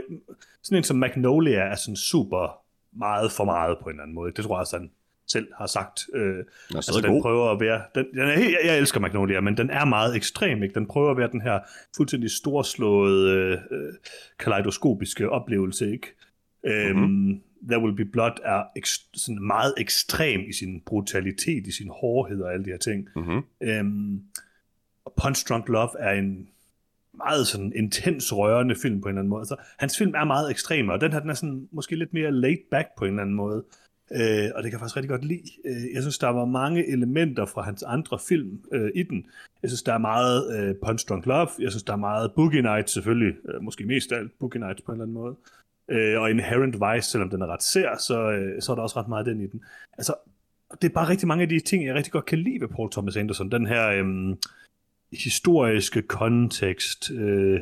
[0.62, 4.32] sådan en som Magnolia er sådan super meget for meget på en eller anden måde.
[4.32, 4.90] Det tror jeg også, han
[5.28, 6.00] selv har sagt.
[6.14, 7.22] Øh, altså, den god.
[7.22, 7.82] prøver at være...
[7.94, 10.62] Den, den er, jeg, jeg elsker Magnolia, men den er meget ekstrem.
[10.62, 10.74] Ikke?
[10.74, 11.58] Den prøver at være den her
[11.96, 13.88] fuldstændig storslåede, øh,
[14.38, 15.92] kaleidoskopiske oplevelse.
[15.92, 16.14] Ikke?
[16.66, 17.40] Øhm, Mhm.
[17.68, 22.42] There Will Be Blood er ek- sådan meget ekstrem i sin brutalitet, i sin hårdhed
[22.42, 23.08] og alle de her ting.
[23.16, 23.40] Mm-hmm.
[23.62, 24.20] Øhm,
[25.04, 26.48] og Punch Drunk Love er en
[27.16, 29.40] meget sådan intens, rørende film på en eller anden måde.
[29.40, 32.32] Altså, hans film er meget ekstrem, og den her den er sådan, måske lidt mere
[32.32, 33.64] laid back på en eller anden måde.
[34.14, 35.50] Øh, og det kan jeg faktisk rigtig godt lide.
[35.64, 39.26] Øh, jeg synes, der var mange elementer fra hans andre film øh, i den.
[39.62, 41.48] Jeg synes, der er meget øh, Punch Drunk Love.
[41.58, 43.34] Jeg synes, der er meget Boogie Nights selvfølgelig.
[43.48, 45.34] Øh, måske mest af alt Boogie Nights på en eller anden måde.
[45.88, 49.00] Øh, og Inherent Vice, selvom den er ret sær, så, øh, så er der også
[49.00, 49.60] ret meget den i den.
[49.98, 50.14] Altså,
[50.82, 52.90] det er bare rigtig mange af de ting, jeg rigtig godt kan lide ved Paul
[52.90, 53.50] Thomas Anderson.
[53.50, 54.38] Den her øhm,
[55.12, 57.60] historiske kontekst, øh,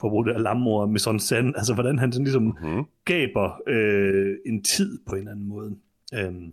[0.00, 2.84] for at bruge det af lammer med sådan sand, altså hvordan han sådan ligesom Mm-hmm.
[3.04, 5.76] gaber øh, en tid på en eller anden måde.
[6.14, 6.52] Øhm,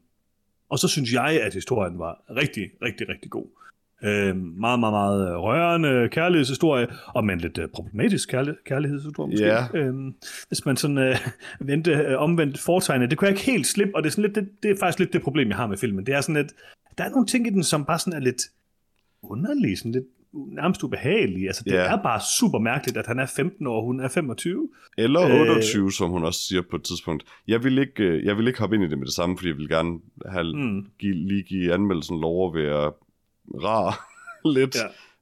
[0.70, 3.46] og så synes jeg, at historien var rigtig, rigtig, rigtig god.
[4.04, 9.46] Øhm, meget, meget, meget rørende kærlighedshistorie, og med en lidt øh, problematisk kærlig- kærlighedshistorie måske.
[9.46, 9.66] Ja.
[9.74, 10.16] Øhm,
[10.48, 11.16] hvis man sådan øh,
[11.70, 13.10] vendte øh, omvendt foretegnet.
[13.10, 15.00] Det kunne jeg ikke helt slippe, og det er, sådan lidt, det, det er faktisk
[15.00, 16.06] lidt det problem, jeg har med filmen.
[16.06, 16.54] Det er sådan lidt,
[16.98, 18.42] der er nogle ting i den, som bare sådan er lidt
[19.24, 21.48] underlige, sådan lidt nærmest ubehagelige.
[21.48, 21.78] Altså, det Ja.
[21.78, 24.70] er bare super mærkeligt, at han er 15 år, og hun er 25.
[24.98, 25.40] Eller Øh.
[25.42, 27.24] 28, som hun også siger på et tidspunkt.
[27.48, 29.50] Jeg vil ikke, øh, jeg vil ikke hoppe ind i det med det samme, fordi
[29.50, 30.86] jeg vil gerne have, Mm.
[31.00, 32.92] give, lige give anmeldelsen lov at være
[33.64, 34.08] rar
[34.58, 34.76] lidt.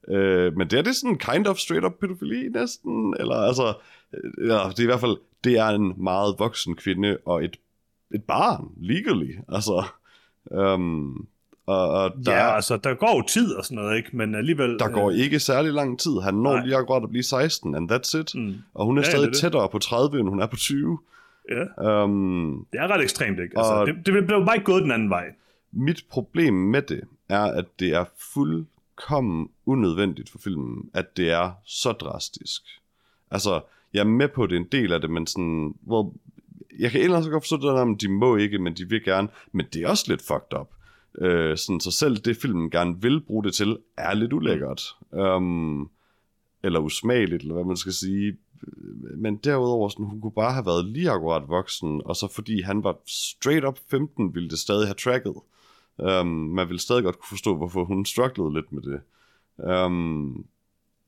[0.08, 0.14] Ja.
[0.16, 3.74] Øh, men det er det sådan kind of straight up pædofili næsten, eller altså,
[4.14, 7.56] øh, ja, det er i hvert fald, det er en meget voksen kvinde og et,
[8.14, 9.84] et barn, legally, altså,
[10.44, 11.26] um,
[11.66, 14.16] og, og der, ja, altså, der går jo tid og sådan noget, ikke?
[14.16, 14.78] Men alligevel...
[14.78, 16.64] der går øh, ikke særlig lang tid, han når Nej.
[16.64, 19.36] lige akkurat at blive 16, and that's it, Mm, og hun er Ja, stadig det
[19.36, 20.98] er tættere på 30, end hun er på 20.
[21.50, 23.58] ja, Um, det er ret ekstremt, ikke?
[23.58, 25.24] Altså, Og- det, det blev bare ikke gået den anden vej.
[25.72, 31.50] Mit problem med det er, at det er fuldkommen unødvendigt for filmen, at det er
[31.66, 32.62] så drastisk.
[33.30, 33.60] Altså,
[33.94, 36.08] jeg er med på, at det er en del af det, men sådan, well,
[36.78, 39.28] jeg kan ellers godt forstå det der, om de må ikke, men de vil gerne,
[39.52, 40.68] men det er også lidt fucked up.
[41.20, 44.82] Øh, sådan, så selv det filmen gerne vil bruge det til, er lidt ulækkert.
[45.10, 45.90] Um,
[46.62, 48.36] eller usmageligt, eller hvad man skal sige.
[49.16, 52.84] men derudover, sådan, hun kunne bare have været lige akkurat voksen, og så fordi han
[52.84, 55.34] var straight up 15, ville det stadig have tracket.
[55.98, 59.00] Um, man ville stadig godt kunne forstå, hvorfor hun strugglede lidt med det.
[59.84, 60.46] Um,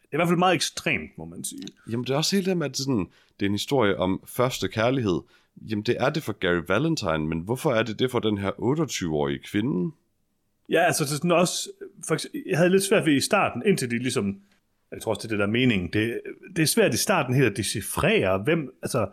[0.02, 1.62] Det er i hvert fald meget ekstremt, må man sige.
[1.90, 3.08] Jamen det er også helt det med, at sådan,
[3.40, 5.20] det er en historie om første kærlighed.
[5.62, 8.50] Jamen det er det for Gary Valentine, men hvorfor er det det for den her
[8.50, 9.92] 28-årige kvinde?
[10.68, 11.70] Ja, altså det er sådan også,
[12.06, 14.40] for eksempel, jeg havde lidt svært ved i starten, indtil de ligesom,
[14.92, 16.20] jeg tror også, det er det der er meningen, det,
[16.56, 19.08] det er svært i starten helt at decifrere, hvem, altså,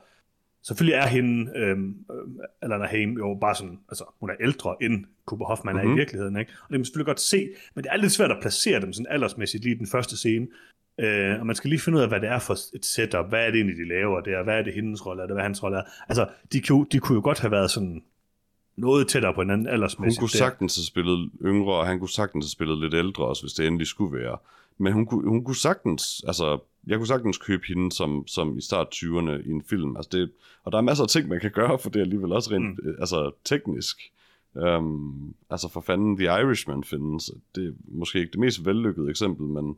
[0.64, 5.06] selvfølgelig er hende, øhm, øh, Alana Haim, jo bare sådan, altså, hun er ældre end
[5.26, 5.90] Cooper Hoffman mm-hmm.
[5.90, 6.52] er i virkeligheden, ikke?
[6.52, 8.94] Og det kan man selvfølgelig godt se, men det er lidt svært at placere dem
[8.94, 10.48] sådan aldersmæssigt lige i den første scene.
[11.00, 13.46] Øh, og man skal lige finde ud af, hvad det er for et setup, hvad
[13.48, 15.64] er det egentlig, de laver der, hvad er det hendes rolle, er det hvad hans
[15.64, 15.84] rolle er.
[16.10, 18.04] Altså, de kunne, de kunne jo godt have været sådan
[18.76, 20.20] noget tættere på hinanden Hun aldersmæssigt.
[20.20, 20.38] kunne der.
[20.38, 23.68] sagtens have spillet yngre, og han kunne sagtens have spillet lidt ældre også, hvis det
[23.68, 24.38] endelig skulle være.
[24.78, 28.62] Men hun kunne, hun kunne sagtens, altså, jeg kunne sagtens købe hende som, som i
[28.62, 29.96] start 20'erne i en film.
[29.96, 30.32] Altså det,
[30.64, 32.96] og der er masser af ting, man kan gøre for det alligevel også rent mm.
[33.00, 33.98] altså, teknisk.
[34.56, 37.32] Um, altså for fanden, The Irishman findes.
[37.56, 39.78] Det er måske ikke det mest vellykkede eksempel, men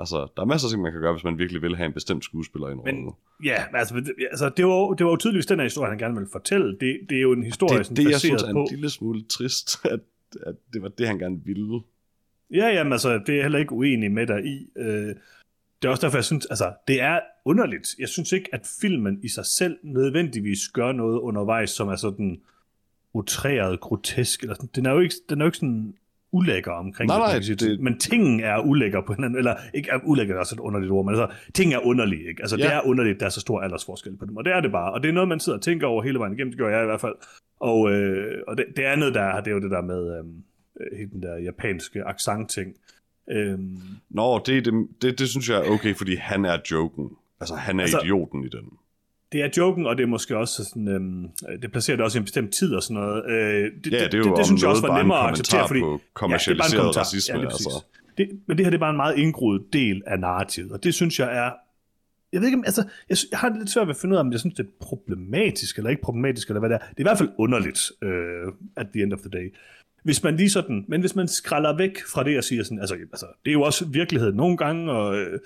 [0.00, 1.92] altså, der er masser af ting, man kan gøre, hvis man virkelig vil have en
[1.92, 3.12] bestemt skuespiller i en Men rolle.
[3.44, 6.14] ja, altså, det- altså det, var, det var jo tydeligvis den her historie, han gerne
[6.14, 6.76] ville fortælle.
[6.80, 8.58] Det, det er jo en historie, Det, sådan, det jeg synes er på...
[8.60, 10.00] en lille smule trist, at,
[10.46, 11.80] at det var det, han gerne ville.
[12.50, 14.68] Ja, jamen altså, det er jeg heller ikke uenig med dig i.
[14.76, 15.14] Øh,
[15.82, 17.88] det er også derfor, jeg synes, altså, det er underligt.
[17.98, 22.40] Jeg synes ikke, at filmen i sig selv nødvendigvis gør noget undervejs, som er sådan
[23.14, 24.42] utræret, grotesk.
[24.42, 24.70] Eller sådan.
[24.74, 25.94] Den er jo ikke, den er jo ikke sådan
[26.32, 27.56] ulækker omkring Nej, det, nej, sige.
[27.56, 30.92] det- men tingen er ulækker på hinanden, eller ikke er ulækker, er også et underligt
[30.92, 32.42] ord, men altså, ting er underlige, ikke?
[32.42, 32.62] Altså, Ja.
[32.64, 34.92] det er underligt, der er så stor aldersforskel på dem, og det er det bare,
[34.92, 36.82] og det er noget, man sidder og tænker over hele vejen igennem, det gør jeg
[36.82, 37.14] i hvert fald,
[37.60, 40.24] og, øh, og det, det andet, der er, det er jo det der med øh,
[40.98, 42.74] hele den der japanske accent-ting,
[43.30, 43.78] Øhm,
[44.10, 47.10] Nå, det, det, det, det synes jeg er okay, fordi han er joken.
[47.40, 48.64] Altså, han er altså, idioten i den.
[49.32, 51.28] Det er joken, og det er måske også sådan, øhm,
[51.62, 53.24] det placerer det også i en bestemt tid og sådan noget.
[53.30, 53.34] Øh,
[53.84, 55.80] det, Ja, det er det, det om synes jeg også var nemmere at acceptere, fordi
[55.80, 57.66] på det er bare en kommercialiseret racisme, lige præcis.
[57.66, 57.84] altså.
[58.18, 60.94] Det, men det her det er bare en meget indgroet del af narrativet, og det
[60.94, 61.50] synes jeg er
[62.32, 64.20] jeg ved ikke, om- altså, jeg, jeg har lidt svært ved at finde ud af,
[64.20, 66.78] om jeg synes, det er problematisk, eller ikke problematisk, eller hvad det er.
[66.78, 69.54] Det er i hvert fald underligt, øh, at the end of the day.
[70.04, 72.94] Hvis man lige sådan, men hvis man skralder væk fra det og siger sådan, altså,
[72.94, 75.38] altså det er jo også virkeligheden nogle gange, og øh,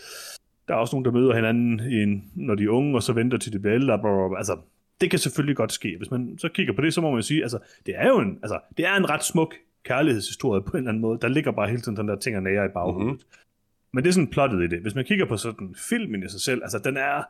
[0.69, 3.39] der er også nogen, der møder hinanden, en, når de er unge, og så venter
[3.39, 4.39] til de bliver ældre, blah, blah, blah.
[4.39, 4.57] altså,
[5.01, 5.97] det kan selvfølgelig godt ske.
[5.97, 8.39] Hvis man så kigger på det, så må man sige, altså, det er jo en,
[8.43, 11.19] altså, det er en ret smuk kærlighedshistorie på en eller anden måde.
[11.23, 13.13] Der ligger bare hele tiden den der ting og nære i baghovedet.
[13.13, 13.21] Mm-hmm.
[13.93, 14.81] Men det er sådan plottet i det.
[14.81, 17.23] Hvis man kigger på sådan filmen i sig selv, altså den er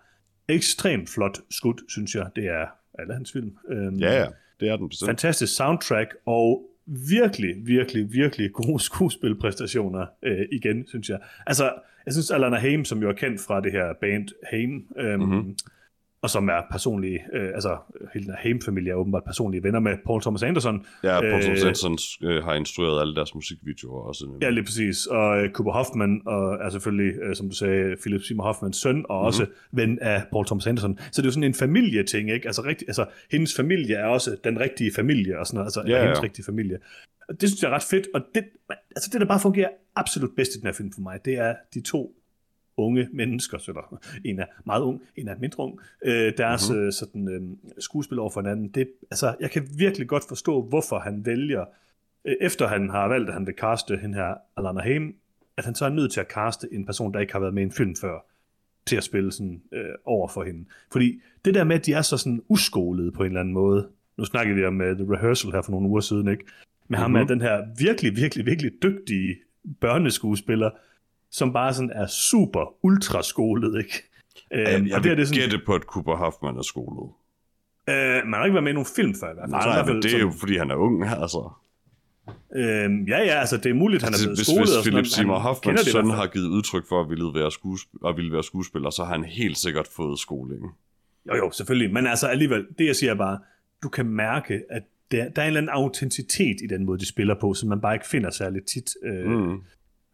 [0.48, 2.26] ekstremt flot skudt, synes jeg.
[2.36, 2.66] Det er
[2.98, 3.56] alle hans film.
[3.68, 4.26] Øhm, Ja, ja,
[4.60, 5.08] det er den bestemt.
[5.08, 11.18] Fantastisk soundtrack, og virkelig, virkelig, virkelig gode skuespilpræstationer øh, igen, synes jeg.
[11.46, 11.72] Altså,
[12.06, 15.56] jeg synes, Alana Haim, som jo er kendt fra det her band Haim, øhm, mm-hmm
[16.22, 17.76] og som er personlige, øh, altså
[18.14, 20.86] hele den her Haim-familie er åbenbart personlige venner med Paul Thomas Anderson.
[21.04, 24.38] Ja, Paul Thomas Øh, Anderson øh, har instrueret alle deres musikvideoer også.
[24.42, 25.06] Ja, lige præcis.
[25.06, 28.90] Og øh, Cooper Hoffman og er selvfølgelig, øh, som du sagde, Philip Seymour Hoffmans søn,
[28.90, 29.04] og Mhm.
[29.08, 29.26] mm-hmm.
[29.26, 30.98] også ven af Paul Thomas Anderson.
[30.98, 32.46] Så det er jo sådan en familieting, ikke?
[32.46, 35.90] Altså, rigtig, altså hendes familie er også den rigtige familie, og sådan noget, altså Ja,
[35.92, 36.02] ja, ja.
[36.04, 36.78] hendes rigtige familie.
[37.28, 38.44] Og det synes jeg er ret fedt, og det,
[38.96, 41.54] altså det, der bare fungerer absolut bedst i den her film for mig, det er
[41.74, 42.12] de to
[42.76, 46.78] unge mennesker, eller en er meget ung, en er mindre ung, øh, deres Mhm.
[46.78, 46.92] mm-hmm.
[46.92, 48.68] sådan, øh, skuespil over for hinanden.
[48.68, 51.64] Det, altså, jeg kan virkelig godt forstå, hvorfor han vælger,
[52.24, 55.14] øh, efter han har valgt, at han vil kaste hende her Alana Haim,
[55.56, 57.62] at han så er nødt til at kaste en person, der ikke har været med
[57.62, 58.26] i en film før,
[58.86, 60.64] til at spille sådan, øh, over for hende.
[60.92, 63.88] Fordi det der med, at de er så sådan uskolede på en eller anden måde,
[64.18, 66.44] nu snakkede vi om uh, The Rehearsal her for nogle uger siden, ikke?
[66.88, 67.16] Men ham Mhm.
[67.20, 69.36] er den her virkelig, virkelig, virkelig dygtige
[69.80, 70.70] børneskuespiller,
[71.30, 74.02] som bare sådan er super ultraskolet, ikke?
[74.54, 77.10] Øhm, Jeg, og det er vil det sådan, gætte på, at Cooper Hoffman er skolet.
[77.88, 77.94] øh,
[78.26, 79.50] man har ikke været med i nogen film før i hvert fald.
[79.50, 81.50] Nej, nej, fald men det er jo, fordi han er ung, altså.
[82.56, 84.60] Øhm, ja, ja, altså det er muligt, han er Altså, blevet hvis, skolet.
[84.62, 87.50] hvis og sådan Philip Seymour Hoffmans det søn har givet udtryk for at ville være,
[87.58, 90.62] skuesp- og ville være skuespiller, så har han helt sikkert fået skoling.
[91.28, 91.92] Jo, jo, selvfølgelig.
[91.92, 93.38] Men altså alligevel, det jeg siger er bare,
[93.82, 97.08] du kan mærke, at der, der er en eller anden autenticitet i den måde, de
[97.08, 99.58] spiller på, som man bare ikke finder særlig tit øh, mm.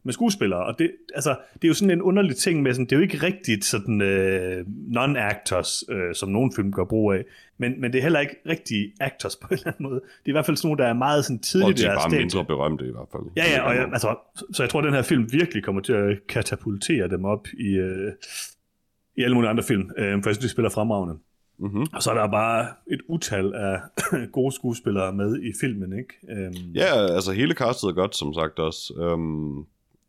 [0.04, 0.64] Med skuespillere.
[0.64, 3.02] Og det, altså, det er jo sådan en underlig ting med, sådan, det er jo
[3.02, 4.64] ikke rigtigt sådan øh,
[4.96, 7.24] non-actors, øh, som nogle film gør brug af,
[7.58, 9.94] men, men det er heller ikke rigtige actors på en eller anden måde.
[10.00, 11.86] Det er i hvert fald sådan nogle, der er meget sådan Og tidligt de i
[11.86, 12.18] er bare stadie.
[12.18, 13.22] mindre berømte i hvert fald.
[13.36, 14.14] Ja, ja, og jeg, altså,
[14.52, 17.68] så- jeg tror, at den her film virkelig kommer til at katapultere dem op i,
[17.68, 18.12] øh,
[19.16, 21.14] i alle mulige andre film, øh, for jeg synes, de spiller fremragende.
[21.58, 21.86] Mm-hmm.
[21.94, 23.80] Og så er der bare et utal af
[24.32, 26.14] gode skuespillere med i filmen, ikke?
[26.30, 28.92] Øhm, Ja, altså hele castet er godt, som sagt også.
[29.14, 29.66] Um,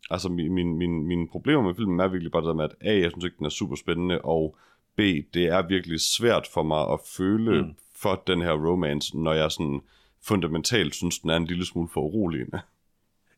[0.10, 2.76] altså min, min, min, mine problemer med filmen er virkelig bare det der med, at
[2.82, 4.58] A, jeg synes ikke, den er super spændende, og
[4.96, 5.00] B,
[5.34, 7.74] det er virkelig svært for mig at føle mm.
[7.96, 9.82] for den her romance, når jeg sådan
[10.24, 12.60] fundamentalt synes, den er en lille smule for uroligende.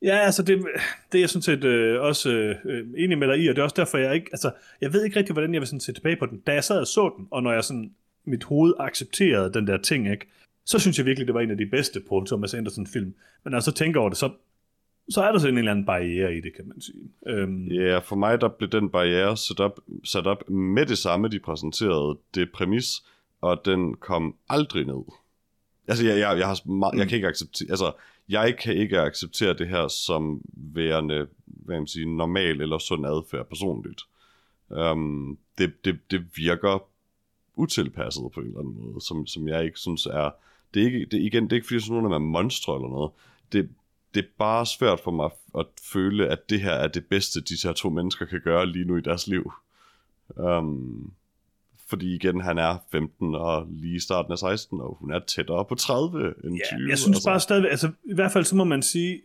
[0.02, 0.66] Ja, altså det,
[1.12, 2.30] det er jeg sådan set øh, også
[2.66, 4.52] øh, enig med dig i, og det er også derfor, jeg ikke, altså,
[4.82, 6.40] jeg ved ikke rigtig, hvordan jeg vil sådan se tilbage på den.
[6.48, 7.92] Da jeg sad og så den, og når jeg sådan,
[8.26, 10.28] mit hoved accepterede den der ting, ikke,
[10.66, 13.14] så synes jeg virkelig, det var en af de bedste på Thomas Anderson-film.
[13.44, 14.30] Men når jeg så tænker over det, så,
[15.10, 17.10] så er der sådan en eller anden barriere i det, kan man sige.
[17.28, 20.98] Øhm, Ja, yeah, for mig der blev den barriere sat op, sat op med det
[20.98, 23.04] samme, de præsenterede det præmis,
[23.42, 25.04] og den kom aldrig ned.
[25.88, 27.92] Altså, jeg, jeg, jeg, har meget, jeg kan ikke acceptere, altså,
[28.30, 33.48] jeg kan ikke acceptere det her som værende, hvad man siger, normal eller sund adfærd
[33.48, 34.02] personligt.
[34.70, 36.88] Um, det, det, det virker
[37.56, 40.30] utilpasset på en eller anden måde, som, som jeg ikke synes er...
[40.74, 43.12] Det er ikke, det, igen, det er ikke fordi, sådan nogen er monstre eller noget.
[43.52, 43.70] Det,
[44.16, 47.56] det er bare svært for mig at føle, at det her er det bedste, de
[47.64, 49.54] her to mennesker kan gøre lige nu i deres liv.
[50.36, 51.14] Um,
[51.88, 55.76] fordi igen, han er 15 og lige starten af 16, og hun er tættere på
[55.76, 56.90] 30 end ja, 20.
[56.90, 57.30] jeg synes altså.
[57.30, 59.22] bare stadigvæk, altså i hvert fald så må man sige,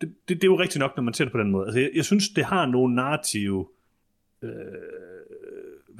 [0.00, 1.66] det, det, det er jo rigtigt nok, når man ser det på den måde.
[1.66, 3.66] Altså jeg, jeg synes, det har nogle narrative,
[4.42, 4.50] øh,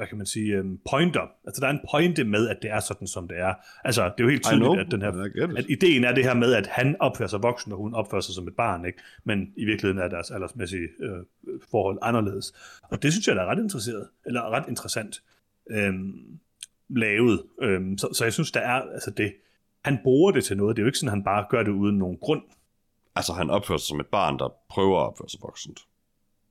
[0.01, 1.21] hvad kan man sige, um, pointer.
[1.47, 3.55] Altså der er en pointe med, at det er sådan, som det er.
[3.85, 6.55] Altså det er jo helt tydeligt, at den her, at ideen er det her med,
[6.55, 8.99] at han opfører sig voksen, og hun opfører sig som et barn, ikke?
[9.25, 11.23] Men i virkeligheden er deres aldersmæssige øh,
[11.71, 12.53] forhold anderledes.
[12.83, 15.23] Og det synes jeg, der er ret interesseret, eller ret interessant
[15.71, 16.39] øhm,
[16.89, 17.43] lavet.
[17.63, 19.33] Øhm, så, så jeg synes, der er, altså det,
[19.85, 20.77] han bruger det til noget.
[20.77, 22.43] Det er jo ikke sådan, at han bare gør det uden nogen grund.
[23.15, 25.81] Altså, han opfører sig som et barn, der prøver at opføre sig voksent.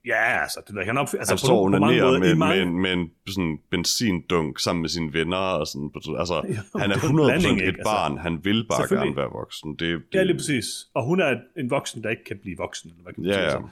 [0.05, 2.65] Ja, altså, det der, han opfører, altså Han står på, på mange måder, med, mange,
[2.65, 5.37] med, en, med en sådan benzindunk sammen med sine venner.
[5.37, 6.35] Og sådan, altså,
[6.73, 7.67] Jo, han er det er en 100% blanding, et ikke?
[7.67, 8.17] Altså, barn.
[8.17, 9.71] Han vil bare gerne være voksen.
[9.71, 10.65] Det, det, Ja, lige præcis.
[10.93, 12.89] Og hun er en voksen, der ikke kan blive voksen.
[12.89, 13.43] Eller hvad kan man Ja, sige.
[13.43, 13.49] ja.
[13.55, 13.69] Altså.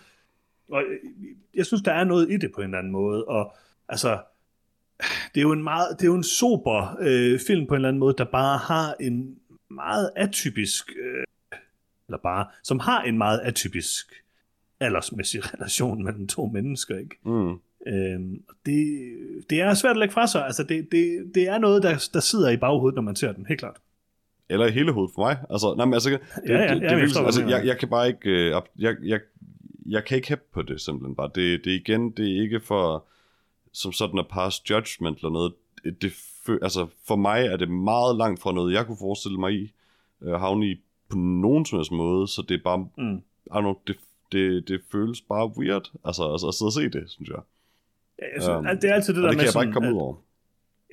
[0.71, 0.97] Og øh,
[1.55, 3.25] jeg synes, der er noget i det på en eller anden måde.
[3.25, 3.55] Og
[3.89, 4.19] altså,
[5.35, 7.87] det er jo en meget, det er jo en sober øh, film på en eller
[7.89, 9.35] anden måde, der bare har en
[9.69, 11.23] meget atypisk, øh,
[12.07, 14.13] eller bare, som har en meget atypisk
[14.79, 17.17] aldersmæssig relation mellem to mennesker, ikke?
[17.25, 17.59] Mm.
[17.87, 18.99] Øhm, det,
[19.49, 20.45] det er svært at lægge fra sig.
[20.45, 23.45] Altså, det, det, det er noget, der, der sidder i baghovedet, når man ser den,
[23.45, 23.77] helt klart.
[24.49, 25.37] Eller i hele hovedet for mig.
[25.49, 27.57] Altså, nej, men altså, det, Ja, ja, det, ja, det, jeg virkelig, forstår, hvad altså,
[27.57, 29.19] jeg, jeg kan bare ikke, øh, jeg, jeg,
[29.85, 31.29] jeg kan ikke hæppe på det simpelthen bare.
[31.35, 33.05] Det, det igen, det er ikke for,
[33.73, 35.53] som sådan at pass judgment eller noget.
[35.83, 36.13] Det, det,
[36.61, 39.71] altså, for mig er det meget langt fra noget, jeg kunne forestille mig i,
[40.21, 40.75] øh, havne i
[41.09, 43.17] på nogen som helst måde, så det er bare, Mm.
[43.45, 43.97] I know, det,
[44.31, 47.39] det, det føles bare weird, altså, altså at sidde og se det, synes jeg.
[48.19, 49.53] Ja, jeg synes, Øhm, um, det er altid det Og der det med kan jeg
[49.53, 50.15] bare ikke komme at- ud over.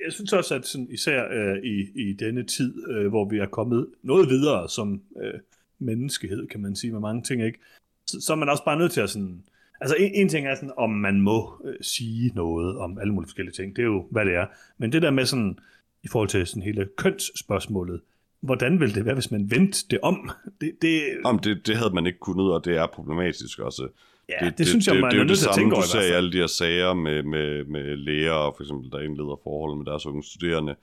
[0.05, 3.45] jeg synes også, at sådan, især øh, i, i denne tid, øh, hvor vi er
[3.45, 5.33] kommet noget videre som øh,
[5.79, 7.59] menneskehed, kan man sige, med mange ting, ikke?
[8.07, 9.43] Så, så er man også bare nødt til at sådan...
[9.81, 13.27] Altså en, en ting er sådan, om man må øh, sige noget om alle mulige
[13.27, 13.75] forskellige ting.
[13.75, 14.45] Det er jo, hvad det er.
[14.77, 15.59] Men det der med sådan,
[16.03, 18.01] i forhold til sådan hele kønsspørgsmålet,
[18.45, 20.29] hvordan ville det være, hvis man vendte det om?
[20.61, 23.87] Det, det, Om det, det havde man ikke kunnet, og det er problematisk også.
[24.29, 25.71] ja, det, det, synes jeg, man det, er det, nødt til det at samme, tænke
[25.71, 26.17] du over i ser hvert i fald.
[26.17, 30.05] alle de her sager med, med, med læger, for eksempel, der indleder forhold med deres
[30.05, 30.75] unge studerende,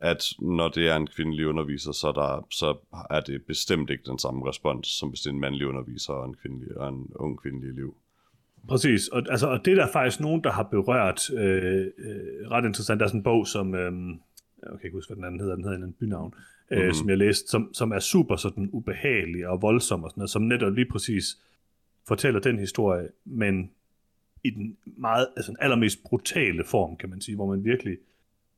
[0.00, 2.76] at når det er en kvindelig underviser, så er, der, så
[3.10, 6.28] er det bestemt ikke den samme respons, som hvis det er en mandlig underviser og
[6.28, 7.94] en, kvindelig, og en ung kvindelig elev.
[8.68, 12.64] Præcis, og, altså, og det er der faktisk nogen, der har berørt øh, øh, ret
[12.64, 13.00] interessant.
[13.00, 13.92] Der er sådan en bog, som, øh,
[14.62, 16.92] jeg kan ikke huske, hvad den anden hedder, den hedder en bynavn, øh, Mhm.
[16.92, 20.42] som jeg læste, som, som er super sådan ubehagelig og voldsom og sådan noget, som
[20.42, 21.38] netop lige præcis
[22.08, 23.70] fortæller den historie, men
[24.44, 27.98] i den meget, altså den allermest brutale form, kan man sige, hvor man virkelig,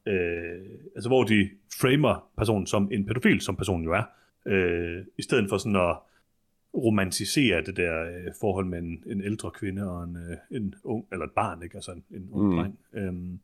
[0.06, 0.60] øh,
[0.94, 4.02] altså hvor de framer personen som en pædofil, som personen jo er,
[4.46, 5.96] øh, i stedet for sådan at
[6.74, 11.06] romantisere det der øh, forhold med en, en ældre kvinde og en, øh, en ung,
[11.12, 11.74] eller et barn, ikke?
[11.74, 12.56] altså en, en ung mm.
[12.56, 12.78] dreng.
[12.92, 13.40] Øhm,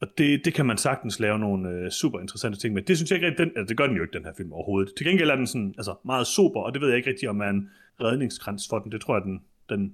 [0.00, 2.82] og det, det kan man sagtens lave nogle øh, super interessante ting med.
[2.82, 4.52] Det synes jeg ikke rigtig, den, altså, det gør den jo ikke, den her film
[4.52, 4.92] overhovedet.
[4.96, 7.40] Til gengæld er den sådan, altså, meget super, og det ved jeg ikke rigtig, om
[7.40, 8.92] er en redningskrans for den.
[8.92, 9.92] Det tror jeg, den, den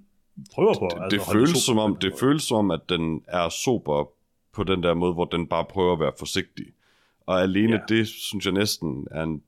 [0.54, 0.88] prøver på.
[0.90, 4.08] Det, altså, det, føles super som om, det føles som om, at den er sober
[4.52, 6.66] på den der måde, hvor den bare prøver at være forsigtig.
[7.26, 7.80] Og alene Ja.
[7.88, 9.42] det, synes jeg næsten er en...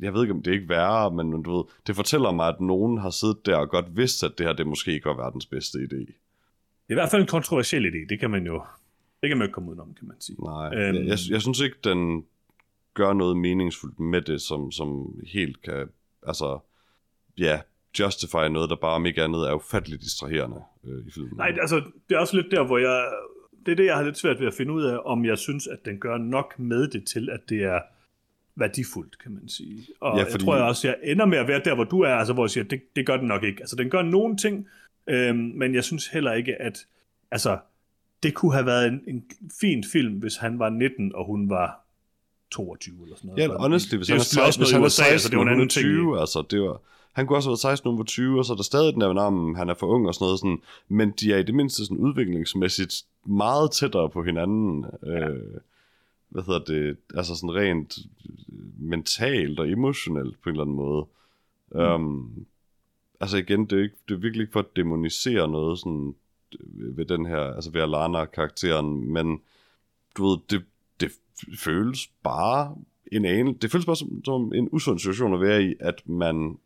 [0.00, 2.60] Jeg ved ikke, om det er ikke værre, men du ved, det fortæller mig, at
[2.60, 5.46] nogen har siddet der og godt vidst, at det her det måske ikke var verdens
[5.46, 5.96] bedste idé.
[5.98, 6.14] Det
[6.88, 8.06] er i hvert fald en kontroversiel idé.
[8.08, 8.62] Det kan man jo
[9.22, 10.36] det kan man jo ikke komme udenom, kan man sige.
[10.44, 10.96] Nej, Øhm.
[11.06, 12.24] jeg, jeg synes ikke, den
[12.94, 15.88] gør noget meningsfuldt med det, som, som helt kan,
[16.26, 16.58] altså,
[17.38, 17.60] ja,
[17.98, 21.32] justify noget, der bare om ikke andet er ufatteligt distraherende øh, i filmen.
[21.36, 21.76] Nej, altså,
[22.08, 23.04] det er også lidt der, hvor jeg...
[23.66, 25.66] Det er det, jeg har lidt svært ved at finde ud af, om jeg synes,
[25.66, 27.80] at den gør nok med det til, at det er
[28.56, 29.86] værdifuldt, kan man sige.
[30.00, 32.00] Og Ja, fordi- jeg tror jeg også, jeg ender med at være der, hvor du
[32.00, 33.60] er, altså hvor jeg siger, det, det gør den nok ikke.
[33.60, 34.68] Altså, den gør nogle ting,
[35.06, 36.86] øhm, men jeg synes heller ikke, at...
[37.30, 37.58] Altså,
[38.26, 39.24] det kunne have været en, en
[39.60, 41.80] fin film, hvis han var 19, og hun var
[42.50, 43.42] 22 eller sådan noget.
[43.42, 45.48] Ja, honestly, hvis det han selvfølgelig 16, hvis han USA, 16, så det jo en
[45.48, 45.84] anden ting.
[45.84, 46.80] 20, altså, det var,
[47.12, 49.00] han kunne også have været 16, hun var 20, og så er der stadig den
[49.00, 50.58] der, om han er for ung og sådan noget, sådan,
[50.88, 52.94] men de er i det mindste sådan udviklingsmæssigt
[53.26, 54.84] meget tættere på hinanden.
[55.06, 55.28] Ja.
[55.28, 55.60] Øh,
[56.28, 57.98] hvad hedder det, altså sådan rent
[58.78, 61.06] mentalt og emotionelt på en eller anden måde.
[61.72, 61.80] Mm.
[61.80, 62.46] Um,
[63.20, 66.14] altså igen, det er, ikke, det er virkelig ikke for at demonisere noget sådan
[66.96, 69.40] ved den her, altså ved Alana-karakteren, men
[70.16, 70.64] du ved, det,
[71.00, 71.10] det
[71.58, 72.76] føles bare
[73.12, 76.58] en ane, det føles bare som, som en usund situation at være i, at man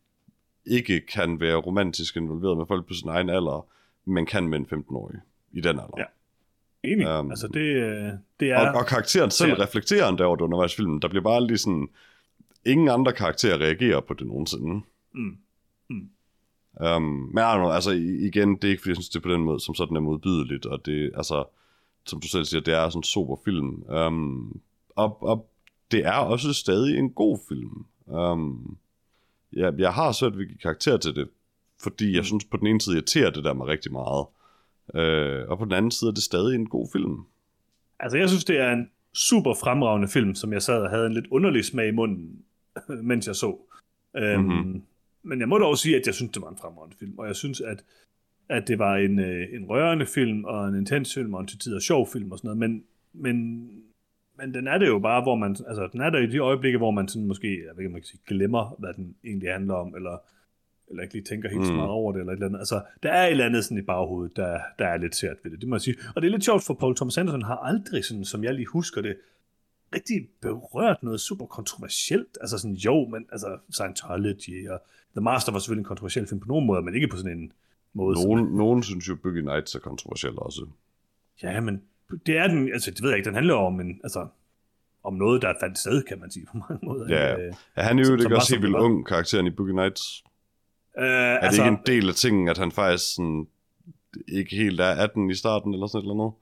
[0.66, 3.66] ikke kan være romantisk involveret med folk på sin egen alder,
[4.04, 5.16] men kan med en 15-årig
[5.52, 5.94] i den alder.
[5.98, 6.04] Ja.
[6.84, 7.18] Enig.
[7.18, 8.68] Um, altså det, det er...
[8.70, 9.62] Og, og karakteren selv Ja.
[9.62, 11.02] reflekterer endda over det undervejs filmen.
[11.02, 11.88] Der bliver bare lige sådan...
[12.66, 14.80] Ingen andre karakterer reagerer på det nogensinde.
[15.14, 15.36] Mm.
[16.96, 17.90] Um, men I don't know, altså
[18.28, 20.00] igen, det er ikke fordi, jeg synes, det er på den måde, som sådan er
[20.00, 21.44] modbydeligt, og det, altså,
[22.06, 23.82] som du selv siger, det er sådan en super film.
[23.88, 24.60] Um,
[24.96, 25.50] og, og
[25.90, 27.84] det er også stadig en god film.
[28.06, 28.76] Um,
[29.52, 31.28] jeg, jeg har svært ved at give karakter til det,
[31.82, 34.26] fordi jeg synes på den ene side irriterer det der mig rigtig meget.
[34.94, 37.16] Uh, og på den anden side er det stadig en god film.
[38.00, 41.14] Altså, jeg synes, det er en super fremragende film, som jeg sad og havde en
[41.14, 42.42] lidt underlig smag i munden,
[43.10, 43.56] mens jeg så.
[44.16, 44.52] Øhm, Mhm.
[44.56, 44.82] mm-hmm.
[45.22, 47.36] Men jeg må dog sige, at jeg synes, det var en fremragende film, og jeg
[47.36, 47.84] synes, at,
[48.48, 51.58] at det var en, øh, en rørende film, og en intens film, og en til
[51.58, 53.68] tider sjov film og sådan noget, men, men,
[54.38, 56.78] men den er det jo bare, hvor man, altså den er der i de øjeblikke,
[56.78, 59.74] hvor man sådan måske, jeg ved ikke, man kan sige, glemmer, hvad den egentlig handler
[59.74, 60.18] om, eller,
[60.90, 61.66] eller ikke lige tænker helt mm.
[61.66, 62.58] så meget over det, eller et eller andet.
[62.58, 65.50] Altså, der er et eller andet sådan i baghovedet, der, der er lidt sært ved
[65.50, 65.96] det, det må jeg sige.
[66.14, 68.66] Og det er lidt sjovt, for Paul Thomas Anderson har aldrig, sådan, som jeg lige
[68.66, 69.16] husker det,
[69.94, 72.38] rigtig berørt noget super kontroversielt.
[72.40, 74.80] Altså sådan, jo, men altså Scientology og
[75.16, 77.52] The Master var selvfølgelig en kontroversiel film på nogen måder, men ikke på sådan en
[77.92, 78.16] måde.
[78.16, 80.66] som- Nogen, nogen synes jo, Boogie Nights er kontroversiel også.
[81.42, 81.82] Ja, men
[82.26, 84.26] det er den, altså det ved jeg ikke, den handler jo om, en, altså,
[85.04, 87.06] om noget, der fandt sted, kan man sige, på mange måder.
[87.16, 90.24] Ja, Øh, Er han jo Som- ikke også helt vildt ung, karakteren i Boogie Nights?
[90.98, 93.46] øh, Er altså, det ikke en del af tingen, at han faktisk sådan,
[94.28, 96.32] ikke helt er 18 i starten, eller sådan et eller andet?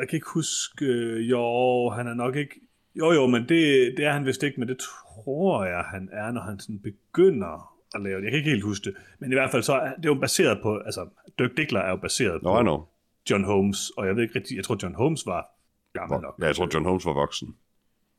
[0.00, 2.60] Jeg kan ikke huske, øh, jo, han er nok ikke,
[2.98, 6.32] jo jo, men det, det er han vist ikke, men det tror jeg, han er,
[6.32, 8.22] når han sådan begynder at lave det.
[8.24, 10.20] Jeg kan ikke helt huske det, men i hvert fald så er det er jo
[10.20, 12.84] baseret på, altså Dirk Diggler er jo baseret Nå, på know.
[13.30, 15.46] John Holmes, og jeg ved ikke rigtig, jeg tror John Holmes var
[15.94, 16.34] gammel nok.
[16.40, 17.54] Ja, jeg tror, John Holmes var voksen.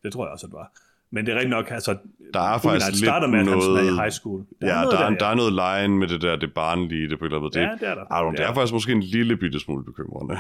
[0.04, 0.72] Det tror jeg også, at det var.
[1.12, 1.98] Men det er rigtig nok, altså,
[2.34, 4.46] Der er faktisk lidt starter med, at han sådan er noget- i high school.
[4.62, 5.18] Ja, noget der, er, ja.
[5.20, 7.60] der er noget line med det der, det barnlige, det på eller måde.
[7.60, 8.02] Ja, Det, det er der.
[8.04, 8.50] I don't, det Ja.
[8.50, 10.38] er faktisk måske en lille bitte smule bekymrende.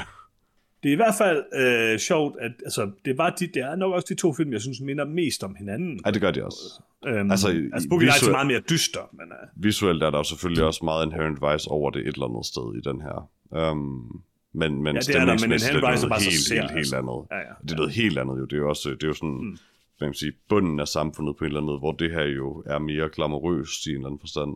[0.88, 3.94] Det er i hvert fald øh, sjovt, at altså, det, var de, det er nok
[3.94, 6.00] også de to film, jeg synes minder mest om hinanden.
[6.06, 6.82] Ja, det gør de også.
[7.08, 10.24] Øhm, altså, altså, Boogie Nights er meget mere dyster, men uh, Visuelt er der jo
[10.24, 13.30] selvfølgelig også meget Inherent Vice over det et eller andet sted i den her.
[13.72, 14.24] Um,
[14.54, 16.72] men, men Ja, det er der, men Inherent Vice er bare så helt, sær, helt,
[16.72, 16.98] helt altså.
[16.98, 17.20] andet.
[17.32, 17.54] ja, ja.
[17.64, 18.46] Det er noget helt andet jo.
[18.46, 19.58] Det er jo også, det er jo sådan, mm.
[20.00, 22.64] kan man sige, bunden af samfundet på en eller anden måde, hvor det her jo
[22.66, 24.52] er mere glamourøst i en eller anden forstand.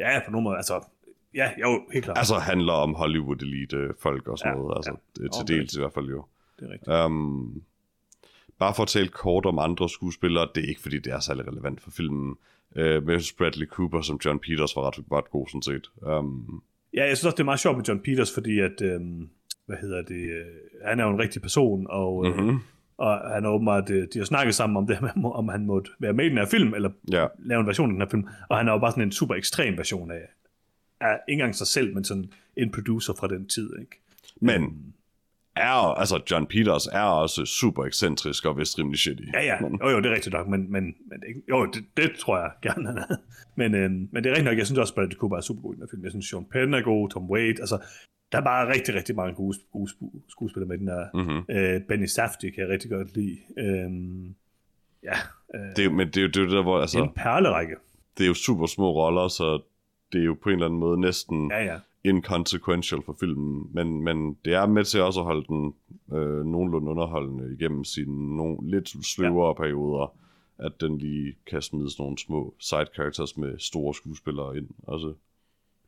[0.00, 0.74] Ja, på nogen måde, altså,
[1.34, 2.18] ja, jo, helt klart.
[2.18, 4.76] Altså handler om Hollywood elite folk og sådan Ja, noget.
[4.76, 5.22] Altså, ja.
[5.28, 5.54] til Okay.
[5.54, 6.24] dels i hvert fald jo.
[6.60, 7.04] det er rigtigt.
[7.04, 7.62] Um,
[8.58, 11.48] bare for at tale kort om andre skuespillere, det er ikke fordi, det er særlig
[11.48, 12.36] relevant for filmen.
[12.76, 15.90] Uh, men jeg synes Bradley Cooper som John Peters var ret, ret god sådan set.
[16.02, 16.62] Um,
[16.94, 19.28] Ja, jeg synes også, det er meget sjovt med John Peters, fordi at, øhm,
[19.66, 20.46] hvad hedder det, øh,
[20.84, 22.58] han er jo en rigtig person, og, øh, mm-hmm.
[22.98, 25.66] og han er åbenbart, øh, de har snakket sammen om det, her med, om han
[25.66, 28.08] måtte være med i den her film, eller Ja, lave en version af den her
[28.08, 30.20] film, og han er jo bare sådan en super ekstrem version af,
[31.00, 34.00] af ikke engang sig selv, men sådan en producer fra den tid, ikke?
[34.40, 34.94] men
[35.56, 39.24] er, altså John Peters er også super ekscentrisk og vist rimelig shitty.
[39.34, 41.84] Ja, ja, jo, jo, det er rigtigt nok, men, men, men det, er jo, det,
[41.96, 43.16] det tror jeg gerne, han er.
[43.54, 45.62] Men, øhm, men det er rigtigt nok, jeg synes også, at Bradley Cooper er super
[45.62, 46.04] god i den her film.
[46.04, 47.78] Jeg synes, Sean Penn er god, Tom Waite, altså,
[48.32, 49.90] der er bare rigtig, rigtig mange gode, gode
[50.28, 51.06] skuespillere med den her.
[51.14, 51.56] mm-hmm.
[51.56, 53.38] Øh, Benny Safdie kan jeg rigtig godt lide.
[53.58, 54.34] Øhm,
[55.02, 55.16] ja,
[55.54, 57.76] øh, det, er men det er jo det, er der, hvor altså, en perlerække.
[58.18, 59.62] det er jo super små roller, så
[60.12, 61.78] det er jo på en eller anden måde næsten Ja, ja.
[62.04, 65.74] inconsequential for filmen, men, men det er med til også at holde den
[66.12, 69.52] øh, nogenlunde underholdende igennem sine no, lidt sløvere ja.
[69.52, 70.14] perioder,
[70.58, 74.68] at den lige kan smide sådan nogle små side characters med store skuespillere ind.
[74.92, 75.12] Altså,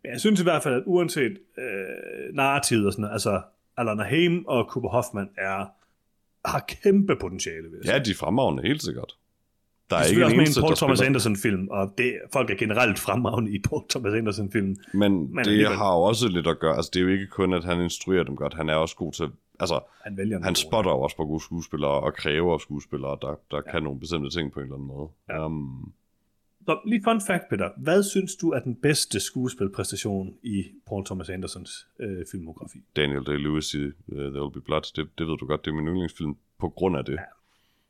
[0.03, 3.43] Men Jeg synes i hvert fald, at uanset øh, narrativet og sådan noget, altså
[3.77, 5.67] Alana Haim og Cooper Hoffman er,
[6.49, 7.93] har kæmpe potentiale, sige.
[7.93, 9.17] ja, de er fremragende, helt sikkert.
[9.91, 11.01] Der Det er er ikke selvfølgelig en også med eneste, en Paul Thomas.
[11.01, 14.77] Anderson-film, og det, folk er generelt fremragende i Paul Thomas Anderson-film.
[14.93, 15.77] Men, Men det alligevel.
[15.77, 18.25] har jo også lidt at gøre, altså det er jo ikke kun, at han instruerer
[18.25, 19.29] dem godt, han er også god til,
[19.61, 23.57] altså Han vælger han spotter jo også på gode skuespillere og kræver skuespillere, der, der
[23.67, 23.73] ja.
[23.73, 25.09] kan nogle bestemte ting på en eller anden måde.
[25.29, 25.47] Ja.
[25.47, 25.93] Um,
[26.67, 27.69] Så lige fun fact, Peter.
[27.77, 32.79] Hvad synes du er den bedste skuespilpræstation i Paul Thomas Andersons øh, filmografi?
[32.97, 35.75] Daniel Day-Lewis i uh, There Will Be Blood, det, det ved du godt, det er
[35.75, 37.13] min yndlingsfilm på grund af det.
[37.13, 37.19] Ja.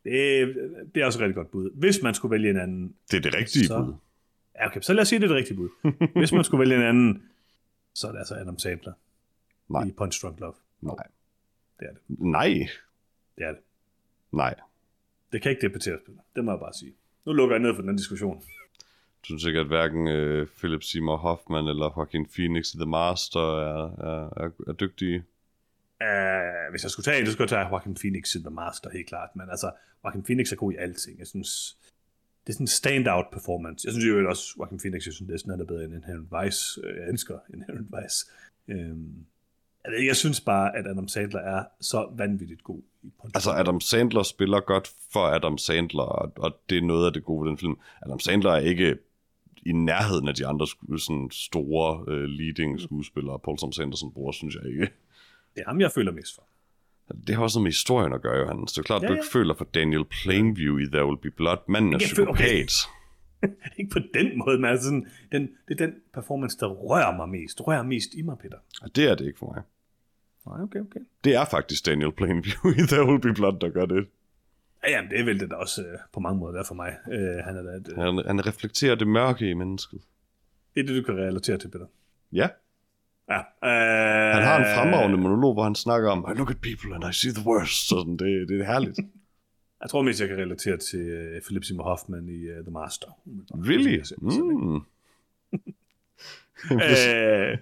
[0.05, 0.55] Det,
[0.95, 1.71] det er også et rigtig godt bud.
[1.75, 2.95] Hvis man skulle vælge en anden...
[3.11, 3.85] Det er det rigtige så...
[3.85, 3.95] bud.
[4.55, 5.69] Ja, okay, så lad os sige, det er det rigtige bud.
[6.19, 7.23] Hvis man skulle vælge en anden,
[7.95, 8.93] så er det altså Adam Sandler
[9.69, 9.85] Nej.
[9.85, 10.55] i Punch Drunk Love.
[10.81, 10.95] Nej.
[11.81, 12.01] Det er det.
[12.09, 12.69] Nej.
[13.39, 13.61] Det er det.
[14.33, 14.55] Nej.
[15.33, 16.21] Det kan ikke debatteres, Peter.
[16.37, 16.93] Det må jeg bare sige.
[17.27, 18.37] Nu lukker jeg ned for den diskussion.
[18.37, 23.85] Jeg synes ikke, at hverken uh, Philip Seymour Hoffman eller Joaquin Phoenix The Master er,
[23.85, 25.25] er, er, er dygtige.
[26.09, 28.91] Uh, hvis jeg skulle tage en, så skulle jeg tage Joaquin Phoenix i The Master,
[28.91, 29.31] helt klart.
[29.37, 29.71] Men altså,
[30.05, 31.19] Joaquin Phoenix er god i alting.
[31.19, 31.77] Jeg synes,
[32.43, 33.87] det er sådan en standout performance.
[33.87, 36.29] Jeg synes jo også, Joaquin Phoenix, jeg synes, det er sådan, er bedre end Inherent
[36.37, 36.81] Vice.
[36.85, 38.19] Øh, jeg elsker Inherent Vice.
[38.69, 39.27] Um,
[40.07, 42.83] jeg synes bare, at Adam Sandler er så vanvittigt god.
[43.03, 47.13] I Altså, Adam Sandler spiller godt for Adam Sandler, og, og det er noget af
[47.13, 47.77] det gode ved den film.
[48.03, 48.97] Adam Sandler er ikke
[49.67, 50.67] i nærheden af de andre
[50.99, 54.89] sådan store uh, leading skuespillere, Paul Thomas Anderson bruger, synes jeg ikke.
[55.55, 56.47] Det er ham, jeg føler mest for.
[57.27, 58.73] Det har også noget med historien at gøre, Johannes.
[58.73, 61.31] Det er klart, ja, Ja, du ikke føler for Daniel Plainview i There Will Be
[61.31, 61.59] Blood.
[61.69, 62.73] Manden er psykopat.
[63.79, 67.29] ikke på den måde, men altså sådan, den, det er den performance, der rører mig
[67.29, 67.61] mest.
[67.61, 68.57] Rører mest i mig, Peter.
[68.83, 69.63] Og det er det ikke for mig.
[70.47, 71.01] Nej, okay, okay.
[71.25, 74.07] Det er faktisk Daniel Plainview i There Will Be Blood, der gør det.
[74.85, 76.97] Ja, jamen, det vil det da også øh, på mange måder være for mig.
[77.13, 80.01] Øh, han er da et, øh, Han, han reflekterer det mørke i mennesket.
[80.75, 81.87] det er det, du kan relatere til, Peter.
[82.33, 82.49] Ja,
[83.31, 83.39] Ja.
[83.39, 87.05] Øh, han har en fremragende monolog, hvor han snakker om, I look at people and
[87.11, 87.89] I see the worst.
[87.89, 88.99] Sådan, det, det er herligt.
[89.83, 93.07] Jeg tror mest, jeg kan relatere til øh, Philip Seymour Hoffman i uh, The Master.
[93.55, 94.03] Really?
[94.19, 94.81] Mm.
[96.79, 97.59] hvis, Øh,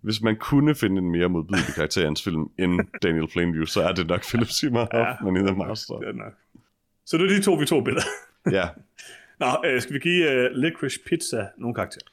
[0.00, 3.82] hvis man kunne finde en mere modbydelig karakter i hans film end Daniel Plainview, så
[3.82, 5.94] er det nok Philip Seymour Hoffman i The Master.
[5.94, 6.32] det er nok.
[7.06, 8.06] Så det er de to, vi to billeder.
[8.50, 8.68] Ja,
[9.44, 12.06] Nå, øh, skal vi give uh, Licorice Pizza nogle karakterer?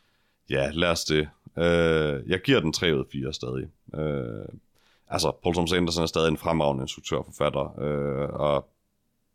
[0.49, 1.30] ja lad os det.
[1.60, 3.68] Øh, jeg giver den 3 ud af 4 stadig.
[3.95, 4.45] Øh,
[5.07, 8.70] altså, Paul Thomas Anderson er stadig en fremragende instruktør og forfatter, øh, og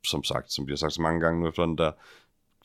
[0.04, 1.92] som sagt, som vi har sagt så mange gange nu efterhånden, der,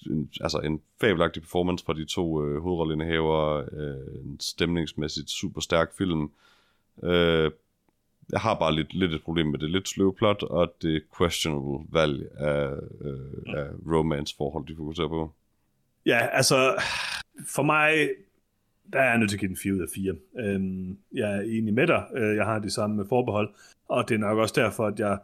[0.10, 5.97] en, altså en fabelagtig performance fra de to øh, hovedrolleindehavere, øh, en stemningsmæssigt super stærk
[5.97, 6.32] film.
[7.03, 7.51] Øh,
[8.32, 11.88] jeg har bare lidt, lidt et problem med det lidt sløve plot, og det questionable
[11.91, 15.32] valg af, øh, af romance-forhold, de fokuserer på.
[16.05, 16.76] Ja, altså,
[17.55, 18.10] for mig,
[18.94, 20.16] der er jeg nødt til at give den 4 ud af 4.
[20.40, 22.04] Øhm, jeg er enig med dig.
[22.16, 23.54] Øh, Jeg har de samme forbehold,
[23.88, 25.20] og det er nok også derfor, at jeg...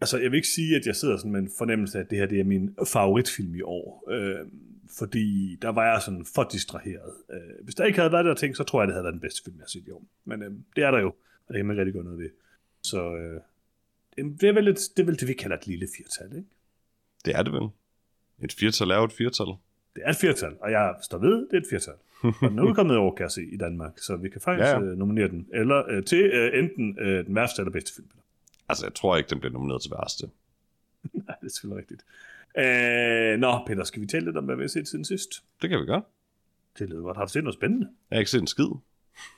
[0.00, 2.18] Altså, jeg vil ikke sige, at jeg sidder sådan med en fornemmelse af, at det
[2.18, 4.04] her det er min favoritfilm i år.
[4.10, 4.46] Øh,
[4.98, 7.12] fordi der var jeg sådan for distraheret.
[7.30, 9.20] Øh, hvis der ikke havde været der ting, så tror jeg, det havde været den
[9.20, 10.04] bedste film, jeg har set i år.
[10.24, 11.08] Men øh, det er der jo,
[11.46, 12.30] og det kan man rigtig gøre noget ved.
[12.82, 13.40] Så øh,
[14.40, 16.48] det, er vel et, det er vel det, vi kalder et lille firtal, ikke?
[17.24, 17.68] Det er det vel.
[18.44, 19.46] Et firtal er jo et firtal.
[19.94, 21.94] Det er et firtal, og jeg står ved, det er et firtal.
[22.24, 24.64] Og den er udkommet i år, kan jeg se, i Danmark, så vi kan faktisk
[24.66, 24.94] Ja, ja.
[24.94, 28.08] nominere den eller øh, til øh, enten øh, den værste eller bedste film.
[28.68, 30.26] Altså, jeg tror ikke, den bliver nomineret til værste.
[31.26, 32.02] Nej, det er selvfølgelig rigtigt.
[32.58, 35.30] Øh, nå, Peter, skal vi tale lidt om, hvad vi har set siden sidst?
[35.62, 36.02] Det kan vi gøre.
[36.78, 37.16] Det lyder godt.
[37.16, 37.86] Har du set noget spændende?
[38.10, 38.64] Jeg har ikke set en skid.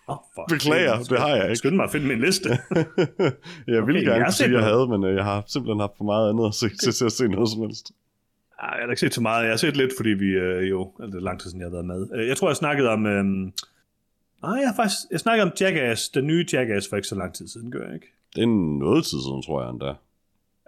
[0.07, 0.49] Oh, fuck.
[0.55, 1.57] Beklager, det har jeg ikke.
[1.57, 2.49] Skynd mig at finde min liste.
[3.75, 6.05] jeg ville Okay, gerne sige, at jeg havde, men øh, jeg har simpelthen haft for
[6.05, 7.93] meget andet at se til at se noget som helst.
[8.63, 9.43] Ej, jeg har ikke set så meget.
[9.45, 11.67] Jeg har set lidt, fordi vi øh, jo, altså, det er lang tid siden, jeg
[11.67, 12.09] har været med.
[12.15, 13.07] Øh, Jeg tror, jeg snakkede om...
[13.07, 13.51] Øh, nej,
[14.43, 14.99] jeg har faktisk...
[15.11, 17.95] Jeg snakkede om Jackass, den nye Jackass, for ikke så lang tid siden, gør jeg
[17.95, 18.07] ikke?
[18.37, 18.47] Det er
[18.79, 19.87] noget tid siden, tror jeg endda.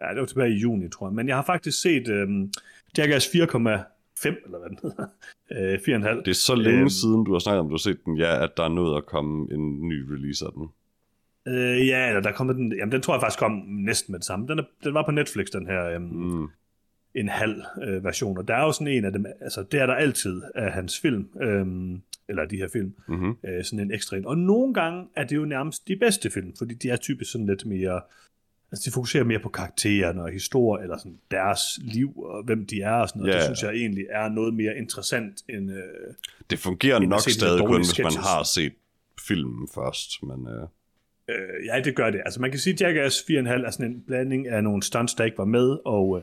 [0.02, 1.14] Ja, det var tilbage i juni, tror jeg.
[1.14, 2.52] Men jeg har faktisk set øhm,
[2.98, 5.06] Jackass 4,5, eller hvad den hedder.
[5.52, 6.22] Øh, 4,5.
[6.22, 6.88] Det er så længe Øhm.
[6.88, 9.06] siden, du har snakket om, du har set den, ja, at der er nået at
[9.06, 10.68] komme en ny release af den.
[11.48, 12.72] Øh, ja, eller der kommer den...
[12.78, 14.46] Jamen, den tror jeg faktisk kom næsten med det samme.
[14.48, 16.48] Den, er, den var på Netflix, den her øhm, mm.
[17.20, 18.38] En halv øh, version.
[18.38, 19.26] Og der er jo sådan en af dem...
[19.40, 21.28] Altså, det er der altid af hans film.
[21.42, 22.94] Øhm, eller de her film.
[23.08, 23.36] Mm-hmm.
[23.44, 24.26] Øh, sådan en ekstra en.
[24.26, 27.46] Og nogle gange er det jo nærmest de bedste film, fordi de er typisk sådan
[27.46, 28.00] lidt mere...
[28.72, 32.80] Altså, de fokuserer mere på karaktererne og historie, eller sådan deres liv, og hvem de
[32.80, 33.32] er, og sådan noget.
[33.32, 33.38] Ja.
[33.38, 35.70] Det synes jeg egentlig er noget mere interessant end...
[35.70, 35.78] Øh,
[36.50, 38.72] Det fungerer End nok stadig kun, hvis man har set
[39.28, 40.68] filmen først, men øh,
[41.30, 42.20] Øh, ja, det gør det.
[42.24, 45.24] Altså man kan sige, at Jackass 4,5 er sådan en blanding af nogle stunts, der
[45.24, 46.22] ikke var med, og, øh,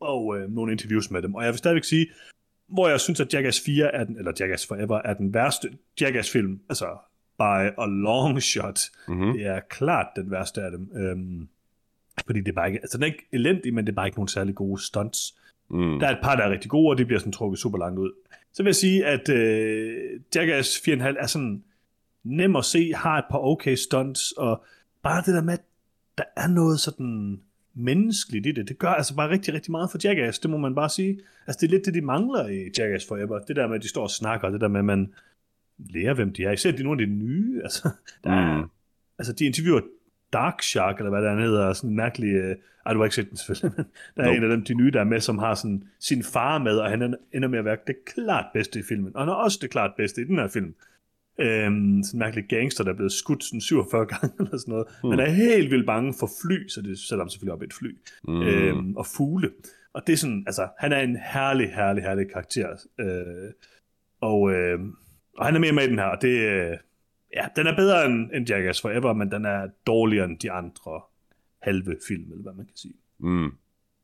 [0.00, 1.34] og øh, nogle interviews med dem.
[1.34, 2.06] Og jeg vil stadigvæk sige,
[2.68, 5.68] hvor jeg synes, at Jackass 4 er den, eller Jackass Forever er den værste
[6.00, 6.86] Jackass-film, altså
[7.38, 8.80] by a long shot.
[9.08, 9.32] mm-hmm.
[9.32, 10.90] Det er klart den værste af dem.
[10.96, 11.48] Øhm,
[12.26, 14.18] fordi det er bare ikke, altså den er ikke elendig, men det er bare ikke
[14.18, 15.34] nogen særlig gode stunts.
[15.70, 15.98] mm.
[15.98, 17.98] Der er et par, der er rigtig gode, og de bliver sådan trukket super langt
[17.98, 18.12] ud.
[18.52, 21.62] Så vil jeg sige, at øh, Jackass 4,5 er sådan
[22.24, 24.64] nem at se, har et par okay stunts, og
[25.02, 25.64] bare det der med, at
[26.18, 27.40] der er noget sådan
[27.74, 28.68] menneskeligt i det.
[28.68, 31.20] Det gør altså bare rigtig, rigtig meget for Jackass, det må man bare sige.
[31.46, 33.38] Altså det er lidt det, de mangler i Jackass Forever.
[33.38, 35.12] Det der med, at de står og snakker, det der med, at man
[35.78, 36.52] lærer, hvem de er.
[36.52, 37.60] Især de nogle af de nye.
[37.64, 37.88] Altså,
[38.24, 38.68] der er, Mm.
[39.18, 39.80] altså de interviewer
[40.32, 42.34] Dark Shark, eller hvad der hedder, sådan en mærkelig...
[42.34, 42.56] Øh,
[42.86, 44.36] ej, du har ikke set den selvfølgelig, men der er Nope.
[44.36, 46.90] en af dem, de nye, der er med, som har sådan sin far med, og
[46.90, 49.16] han ender med at være det klart bedste i filmen.
[49.16, 50.74] Og han er også det klart bedste i den her film.
[51.38, 54.86] Øhm, sådan en mærkelig gangster, der er blevet skudt sådan 47 gange eller sådan noget.
[55.04, 55.10] Mm.
[55.10, 57.72] Han er helt vildt bange for fly, så det sætter ham selvfølgelig op i et
[57.72, 57.98] fly.
[58.28, 58.42] Mm.
[58.42, 59.50] Øhm, og fugle.
[59.92, 62.68] Og det er sådan, altså, han er en herlig, herlig, herlig karakter.
[63.00, 63.52] Øh,
[64.20, 64.78] og, øh,
[65.38, 66.76] og han er mere med i den her, og det, øh,
[67.36, 71.00] ja, den er bedre end, end Jackass Forever, men den er dårligere end de andre
[71.62, 72.94] halve film, eller hvad man kan sige.
[73.18, 73.50] Mm.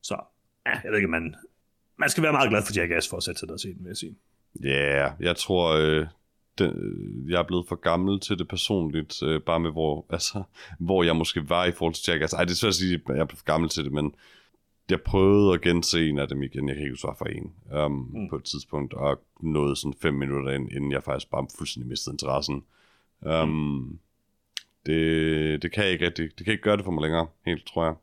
[0.03, 0.17] Så,
[0.67, 1.35] ja, jeg ved ikke, man,
[1.99, 3.85] man skal være meget glad for Jackass for at sætte sig der og se den,
[3.85, 4.17] vil jeg sige.
[4.63, 6.07] Ja, yeah, jeg tror, øh,
[6.59, 10.43] den, øh, jeg er blevet for gammel til det personligt, øh, bare med hvor, altså,
[10.79, 12.33] hvor jeg måske var i forhold til Jackass.
[12.35, 14.15] Ej, det er svært at sige, at jeg er blevet for gammel til det, men
[14.91, 16.69] jeg prøvede at gense en af dem igen.
[16.69, 17.53] Jeg kan ikke huske, for en
[17.85, 18.29] um, mm.
[18.29, 22.15] på et tidspunkt, og nåede sådan fem minutter ind, inden jeg faktisk bare fuldstændig mistede
[22.15, 22.65] interessen.
[23.21, 23.99] Um, mm.
[24.87, 27.67] det, det kan jeg ikke rigtig, det kan ikke gøre det for mig længere, helt,
[27.67, 27.95] tror jeg.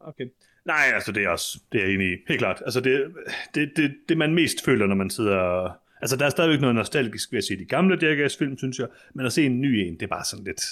[0.00, 0.26] Okay.
[0.64, 2.62] Nej, altså det er også, det er jeg enig i, helt klart.
[2.64, 3.14] Altså det,
[3.54, 5.72] det, det, det man mest føler, når man sidder og-
[6.02, 9.26] Altså der er stadigvæk noget nostalgisk ved at se de gamle Jackass-film, synes jeg, men
[9.26, 10.62] at se en ny en, det er bare sådan lidt,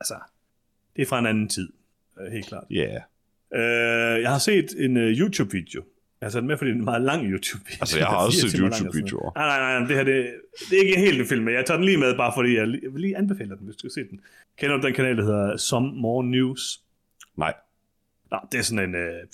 [0.00, 0.14] altså,
[0.96, 1.72] det er fra en anden tid,
[2.20, 2.64] øh, helt klart.
[2.70, 3.00] Ja,
[3.54, 4.14] yeah.
[4.16, 5.84] Øh, jeg har set en uh, YouTube-video.
[6.20, 7.78] Jeg har sat med, fordi det er en meget lang YouTube-video.
[7.80, 9.32] Altså, jeg har også set YouTube-videoer.
[9.36, 10.34] Nej, nej, nej, det her, det,
[10.70, 12.68] det er ikke helt en film, men jeg tager den lige med, bare fordi jeg,
[12.82, 14.20] jeg vil lige anbefale den, hvis du skal se den.
[14.58, 16.82] Kender du den kanal, der hedder Some More News?
[17.36, 17.54] nej.
[18.30, 19.26] Nå, det er sådan en øh,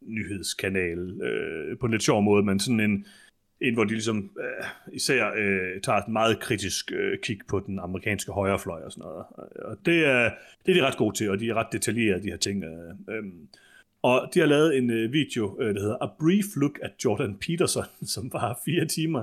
[0.00, 3.06] nyhedskanal øh, på en lidt sjov måde, men sådan en,
[3.68, 7.78] en hvor de ligesom øh, især øh, tager et meget kritisk øh, kig på den
[7.78, 9.24] amerikanske højrefløj og sådan noget.
[9.58, 10.30] Og det er,
[10.66, 12.64] det er de ret gode til, og de er ret detaljerede, de her ting.
[12.64, 13.24] Øh, øh.
[14.02, 17.36] Og de har lavet en øh, video, øh, der hedder A Brief Look at Jordan
[17.40, 17.84] Peterson,
[18.14, 19.22] som var fire timer,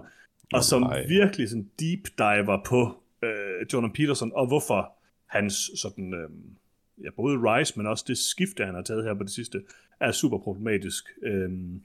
[0.53, 1.07] og som nej.
[1.07, 4.93] virkelig sådan deep diver på øh, Jordan Peterson, og hvorfor
[5.27, 6.13] hans sådan...
[6.13, 6.29] Øh,
[7.03, 9.61] ja, både Rise, men også det skifte, han har taget her på det sidste,
[9.99, 11.05] er super problematisk.
[11.23, 11.81] Øhm,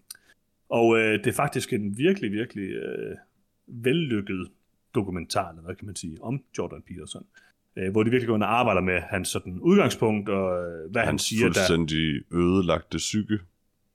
[0.68, 3.14] og øh, det er faktisk en virkelig, virkelig øh,
[3.66, 4.48] vellykket
[4.94, 7.24] dokumentar, eller hvad kan man sige, om Jordan Peterson.
[7.78, 11.02] Øh, hvor de virkelig går ind og arbejder med hans sådan, udgangspunkt, og øh, hvad
[11.02, 11.52] han Hans siger der.
[11.54, 13.38] fuldstændig ødelagte psyke.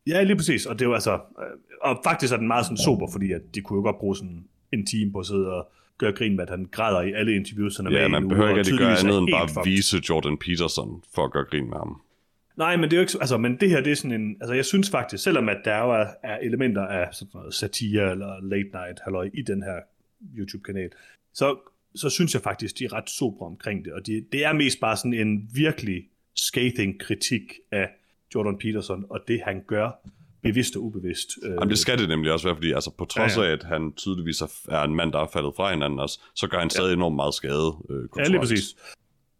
[0.07, 0.65] Ja, lige præcis.
[0.65, 1.13] Og det er jo altså...
[1.13, 4.15] Øh, og faktisk er den meget sådan sober, fordi at de kunne jo godt bruge
[4.15, 7.35] sådan en time på at sidde og gøre grin med, at han græder i alle
[7.35, 9.63] interviews, han er med Ja, i man behøver ikke rigtig gøre andet end bare fucked.
[9.71, 12.01] vise Jordan Peterson for at gøre grin med ham.
[12.57, 14.53] Nej, men det er jo ikke, altså, men det her, det er sådan en, altså
[14.53, 18.41] jeg synes faktisk, selvom at der jo er, er elementer af sådan noget satire eller
[18.43, 19.75] late night halløj i den her
[20.37, 20.89] YouTube-kanal,
[21.33, 21.57] så,
[21.95, 24.79] så synes jeg faktisk, de er ret sobre omkring det, og de, det er mest
[24.79, 26.03] bare sådan en virkelig
[26.35, 27.89] scathing kritik af
[28.35, 29.89] Jordan Peterson, og det han gør,
[30.43, 31.29] bevidst og ubevidst.
[31.43, 33.47] Øh, Jamen, det skal det nemlig også være, fordi altså, på trods Ja, ja.
[33.49, 36.59] af, at han tydeligvis er- en mand, der er faldet fra hinanden også, så gør
[36.59, 37.71] han stadig enormt meget skade.
[37.89, 38.75] Øh, Ja, lige præcis.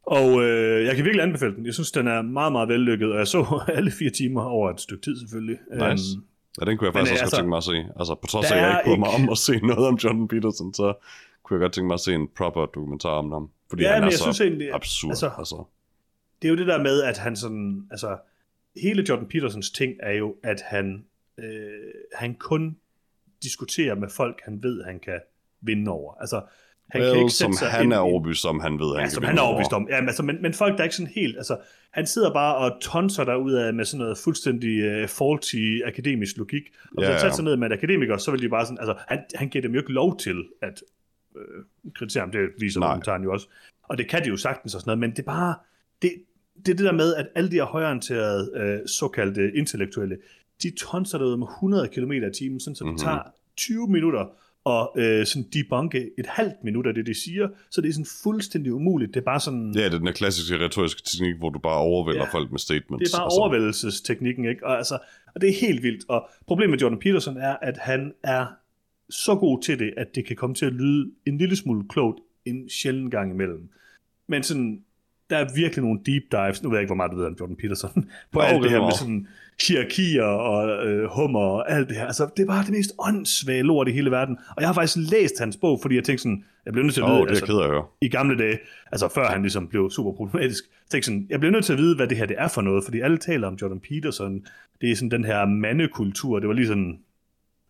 [0.03, 1.65] Og øh, jeg kan virkelig anbefale den.
[1.65, 4.81] Jeg synes, den er meget, meget vellykket, og jeg så alle fire timer over et
[4.81, 5.57] stykke tid selvfølgelig.
[5.71, 6.17] Nice.
[6.17, 6.25] Øhm,
[6.59, 7.77] Ja, den kunne jeg faktisk også altså, godt tænke mig at se.
[7.99, 10.27] Altså, på trods af, at jeg ikke bryder mig om at se noget om Jordan
[10.27, 10.93] Peterson, så
[11.43, 13.49] kunne jeg godt tænke mig at se en proper dokumentar om ham.
[13.69, 15.11] Fordi Ja, han er jeg så synes egentlig, absurd.
[15.11, 15.63] Altså, altså.
[16.41, 18.17] det er jo det der med, at han sådan, altså,
[18.75, 21.05] hele Jordan Petersons ting er jo, at han,
[21.37, 21.71] øh,
[22.15, 22.77] han kun
[23.43, 25.19] diskuterer med folk, han ved, han kan
[25.61, 26.13] vinde over.
[26.13, 26.41] Altså,
[26.91, 29.11] han Well, kan ikke som han ind er overbevist om, han ved, han Ja, kan
[29.11, 29.49] som han er over.
[29.49, 29.87] overbevist om.
[29.89, 31.37] Ja, men, altså, men, men folk, der er ikke sådan helt...
[31.37, 31.57] Altså,
[31.91, 36.63] han sidder bare og tonser derud af med sådan noget fuldstændig uh, faulty akademisk logik.
[36.83, 38.77] Og hvis Ja, han satte sig ned med en akademiker, så vil de bare sådan...
[38.79, 40.83] Altså, han, han giver dem jo ikke lov til at
[41.37, 41.43] øh,
[41.95, 42.31] kritisere ham.
[42.31, 43.47] Det viser dokumentaren jo også.
[43.83, 45.55] Og det kan de jo sagtens og sådan noget, men det er bare...
[46.01, 46.11] Det,
[46.65, 50.17] det er det der med, at alle de her højorienterede, øh, såkaldte intellektuelle,
[50.63, 52.97] de tonser derud med 100 km i timen, sådan, så det Mhm.
[52.97, 53.19] tager
[53.57, 54.25] 20 minutter
[54.65, 58.05] og øh, sådan debunke et halvt minut af det, de siger, så det er sådan
[58.23, 59.13] fuldstændig umuligt.
[59.13, 59.73] Det er bare sådan...
[59.75, 62.33] Ja, det er den klassiske retoriske teknik, hvor du bare overvælder Ja.
[62.37, 63.09] folk med statements.
[63.11, 64.65] Det er bare overvældelsesteknikken, ikke?
[64.67, 64.99] Og, altså,
[65.35, 66.05] og det er helt vildt.
[66.09, 68.45] Og problemet med Jordan Peterson er, at han er
[69.09, 72.19] så god til det, at det kan komme til at lyde en lille smule klogt
[72.45, 73.69] en sjælden gang imellem.
[74.27, 74.81] Men sådan,
[75.29, 77.35] der er virkelig nogle deep dives, nu ved jeg ikke, hvor meget du ved om
[77.39, 79.27] Jordan Peterson, på alt det her er med sådan
[79.67, 82.05] hierarkier og øh, hummer og alt det her.
[82.05, 84.37] Altså, det er bare det mest åndssvage lort i hele verden.
[84.49, 87.01] Og jeg har faktisk læst hans bog, fordi jeg tænkte sådan, jeg blev nødt til
[87.01, 87.85] at Åh, vide, oh, det jeg ked at høre.
[88.01, 88.59] i gamle dage,
[88.91, 91.79] altså før han ligesom blev super problematisk, tænkte jeg sådan, jeg bliver nødt til at
[91.79, 94.45] vide, hvad det her det er for noget, fordi alle taler om Jordan Peterson,
[94.81, 96.99] det er sådan den her mandekultur, det var lige sådan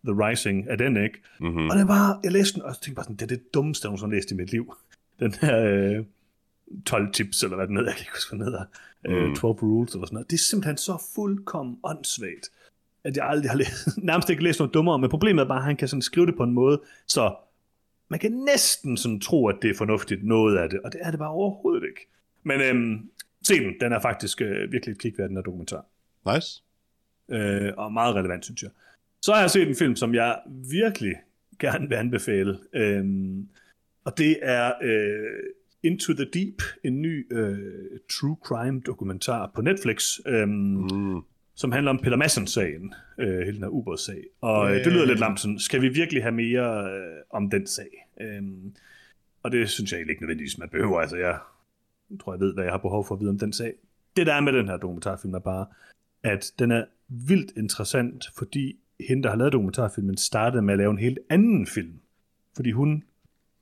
[0.04, 1.22] The Rising af den, ikke?
[1.40, 1.70] Mm-hmm.
[1.70, 3.88] Og det var, jeg læste den, og tænkte bare sådan, det er det dummeste, jeg
[3.88, 4.74] nogensinde har læst i mit liv.
[5.20, 6.04] Den her, øh,
[6.86, 8.64] 12 tips, eller hvad den hedder, jeg kan ikke huske, hvad den hedder,
[9.08, 9.34] mm.
[9.36, 10.30] 12 rules, eller sådan noget.
[10.30, 12.50] Det er simpelthen så fuldkommen åndssvagt,
[13.04, 15.64] at jeg aldrig har læst, nærmest ikke læst noget dummere, men problemet er bare, at
[15.64, 17.34] han kan sådan skrive det på en måde, så
[18.08, 21.10] man kan næsten sådan tro, at det er fornuftigt, noget af det, og det er
[21.10, 22.06] det bare overhovedet ikke.
[22.42, 23.10] Men øhm,
[23.42, 25.86] se den, den er faktisk øh, virkelig et kig værd, den her dokumentar.
[26.34, 26.62] Nice.
[27.28, 28.70] Øh, og meget relevant, synes jeg.
[29.22, 30.38] Så har jeg set en film, som jeg
[30.70, 31.14] virkelig
[31.58, 33.48] gerne vil anbefale, øhm,
[34.04, 35.42] og det er øh,
[35.82, 37.58] Into the Deep, en ny øh,
[38.10, 41.20] true crime dokumentar på Netflix, øhm, mm.
[41.54, 44.22] som handler om Peter Madsen-sagen, øh, hele den her ubådssag.
[44.40, 47.66] Og øh, det lyder lidt lamt sådan, skal vi virkelig have mere øh, om den
[47.66, 48.08] sag?
[48.20, 48.74] Øhm,
[49.42, 51.00] og det synes jeg egentlig ikke nødvendigvis, man behøver.
[51.00, 51.38] Altså, jeg
[52.20, 53.72] tror, jeg ved, hvad jeg har behov for at vide om den sag.
[54.16, 55.66] Det, der er med den her dokumentarfilm, er bare,
[56.22, 58.76] at den er vildt interessant, fordi
[59.08, 62.00] hende, der har lavet dokumentarfilmen, startede med at lave en helt anden film.
[62.56, 63.02] Fordi hun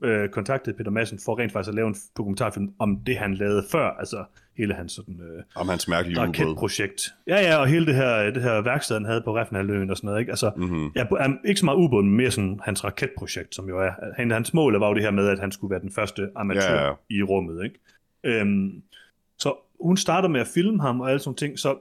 [0.03, 3.65] øh, kontaktede Peter Madsen for rent faktisk at lave en dokumentarfilm om det, han lavede
[3.73, 4.25] før, altså
[4.57, 7.03] hele hans sådan, øh, Om hans mærkelige raketprojekt.
[7.27, 10.09] Ja, ja, og hele det her, det her værksted, han havde på Refnhaløen og sådan
[10.09, 10.33] noget, ikke?
[10.33, 10.91] Altså, mm-hmm.
[10.97, 14.31] ja, er ikke så meget ubåden, men mere sådan hans raketprojekt, som jo er, han,
[14.31, 16.87] hans mål var jo det her med, at han skulle være den første amatør Ja,
[16.87, 16.93] ja.
[17.11, 17.79] i rummet, ikke?
[18.25, 18.83] Øhm,
[19.39, 21.79] så hun starter med at filme ham og alle sådan ting, så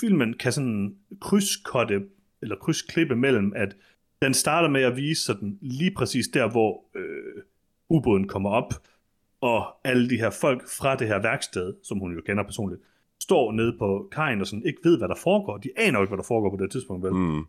[0.00, 2.02] filmen kan sådan krydskotte,
[2.42, 3.76] eller krydsklippe mellem, at
[4.22, 7.42] den starter med at vise sådan lige præcis der, hvor øh,
[7.88, 8.72] ubåden kommer op,
[9.40, 12.80] og alle de her folk fra det her værksted, som hun jo kender personligt,
[13.20, 15.56] står nede på kajen og sådan ikke ved, hvad der foregår.
[15.56, 17.12] De aner jo ikke, hvad der foregår på det tidspunkt, vel?
[17.12, 17.44] Mm.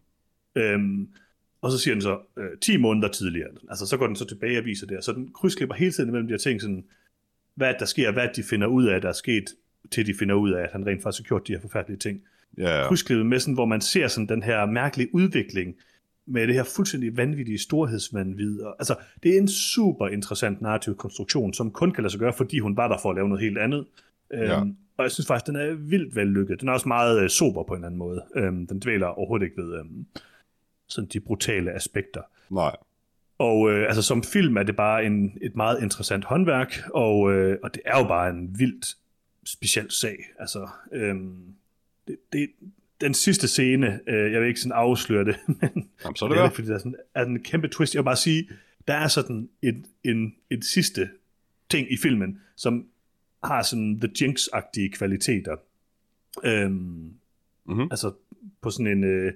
[0.55, 1.09] Øhm,
[1.61, 3.49] og så siger den så øh, 10 måneder tidligere.
[3.69, 5.03] Altså så går den så tilbage og viser det.
[5.03, 6.85] Så den krydsklipper hele tiden imellem de her ting, sådan,
[7.55, 9.45] hvad der sker, hvad de finder ud af, der er sket,
[9.91, 12.21] til de finder ud af, at han rent faktisk har gjort de her forfærdelige ting.
[12.57, 12.87] Ja, ja.
[12.87, 15.75] Krydsklippet med sådan, hvor man ser sådan den her mærkelige udvikling,
[16.29, 18.61] med det her fuldstændig vanvittige storhedsvandvid.
[18.61, 22.33] Og, altså, det er en super interessant narrativ konstruktion, som kun kan lade sig gøre,
[22.33, 23.85] fordi hun var der for at lave noget helt andet.
[24.33, 24.61] Ja.
[24.61, 26.61] Øhm, og jeg synes faktisk, den er vildt vellykket.
[26.61, 28.23] Den er også meget øh, sober på en eller anden måde.
[28.35, 30.05] Øhm, den dvæler overhovedet ikke ved øhm,
[30.87, 32.21] sådan de brutale aspekter.
[32.49, 32.75] Nej.
[33.37, 37.57] Og øh, altså som film er det bare en, et meget interessant håndværk, og, øh,
[37.63, 38.97] og det er jo bare en vildt
[39.45, 40.17] speciel sag.
[40.39, 41.53] Altså, øhm,
[42.07, 42.49] det, det,
[43.01, 46.37] den sidste scene, øh, jeg vil ikke sådan afsløre det, men Jamen, så er det
[46.37, 47.95] det er fordi der er sådan er en kæmpe twist.
[47.95, 48.49] Jeg vil bare sige,
[48.87, 51.09] der er sådan et, en, et sidste
[51.69, 52.85] ting i filmen, som
[53.43, 55.55] har sådan The Jinx-agtige kvaliteter.
[56.43, 57.13] Øhm,
[57.65, 57.81] Mhm.
[57.91, 58.11] Altså
[58.61, 59.33] på sådan en øh,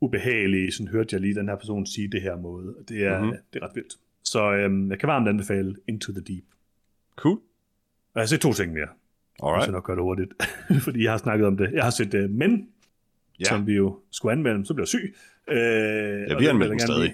[0.00, 2.74] ubehagelig, sådan hørte jeg lige den her person sige det her måde.
[2.88, 3.26] Det er, Mhm.
[3.26, 3.38] mm-hmm.
[3.52, 3.96] det er ret vildt.
[4.24, 6.44] Så øhm, jeg kan varmt anbefale Into the Deep.
[7.16, 7.34] Cool.
[7.36, 7.40] Og
[8.14, 8.88] jeg har set to ting mere.
[9.42, 9.62] Alright.
[9.64, 10.32] skal nok gøre det hurtigt,
[10.86, 11.72] fordi jeg har snakket om det.
[11.72, 12.68] Jeg har set uh, Men,
[13.40, 13.44] Ja.
[13.44, 15.16] som vi jo skulle anmelde, så blev jeg syg.
[15.48, 17.12] Øh, ja, vi anmeldte den stadig.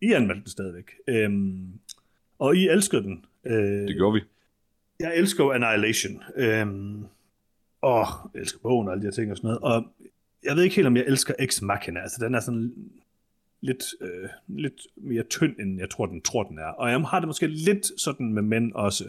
[0.00, 0.90] I anmeldte den stadigvæk.
[1.08, 1.68] Øhm,
[2.38, 3.24] og I elskede den.
[3.46, 3.54] Øh,
[3.88, 4.20] Det gjorde vi.
[5.00, 6.22] jeg elsker Annihilation.
[6.36, 7.04] Øhm,
[7.80, 9.60] og jeg elsker bogen og alle de her ting og sådan noget.
[9.62, 9.84] Og
[10.44, 12.00] jeg ved ikke helt, om jeg elsker Ex Machina.
[12.00, 12.74] Altså, den er sådan
[13.60, 16.66] lidt, øh, lidt mere tynd, end jeg tror, den tror, den er.
[16.66, 19.04] Og jeg har det måske lidt sådan med mænd også.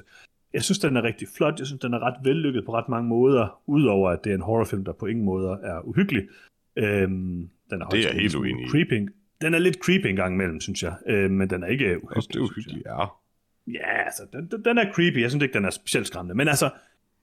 [0.54, 1.60] Jeg synes, den er rigtig flot.
[1.60, 3.62] Jeg synes, den er ret vellykket på ret mange måder.
[3.68, 6.28] Udover, at det er en horrorfilm, der på ingen måder er uhyggelig.
[6.76, 8.70] Øhm, den er, Det er helt uenig.
[8.70, 9.10] Creeping.
[9.42, 10.96] Den er lidt creepy en gang imellem, synes jeg.
[11.08, 12.28] Øh, men den er ikke uhyggelig.
[12.34, 13.06] Det er uhyggeligt, ja.
[13.68, 15.22] Ja, altså, den, den- den er creepy.
[15.22, 16.36] Jeg synes ikke, den er specielt skræmmende.
[16.36, 16.70] Men altså,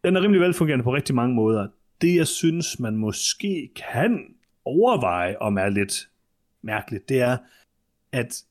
[0.05, 1.68] den er rimelig velfungerende på rigtig mange måder.
[2.01, 4.34] Det, jeg synes, man måske kan
[4.64, 6.09] overveje, om er lidt
[6.62, 7.36] mærkeligt, det er,
[8.12, 8.42] at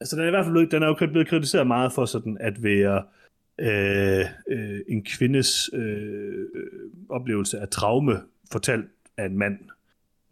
[0.00, 2.36] altså, den er i hvert fald blevet- den er jo blevet kritiseret meget for sådan
[2.40, 3.02] at være
[3.58, 8.20] øh, øh, en kvindes øh, øh, oplevelse af traume
[8.52, 9.58] fortalt af en mand.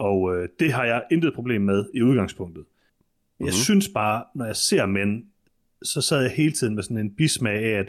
[0.00, 2.64] Og øh, det har jeg intet problem med i udgangspunktet.
[2.64, 3.46] Mm-hmm.
[3.46, 3.64] Jeg Mhm.
[3.64, 5.24] synes bare, når jeg ser mænd,
[5.82, 7.88] så sad jeg hele tiden med sådan en bismag af, at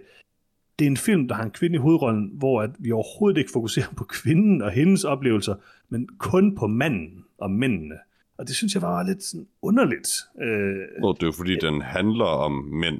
[0.79, 3.51] det er en film, der har en kvinde i hovedrollen, hvor at vi overhovedet ikke
[3.53, 5.55] fokuserer på kvinden og hendes oplevelser,
[5.89, 7.95] men kun på manden og mændene.
[8.37, 10.07] Og det synes jeg var lidt sådan underligt.
[10.41, 12.99] Øh, Og det er jo fordi, den handler om mænd.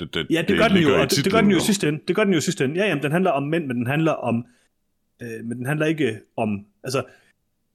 [0.00, 1.88] Det, det, ja, det, det gør den jo, og det, det gør den jo sidste
[1.88, 2.00] ende.
[2.08, 2.76] Det gør den jo sidste ende.
[2.76, 4.46] Ja, jamen, den handler om mænd, men den handler om,
[5.22, 7.02] øh, men den handler ikke om, altså,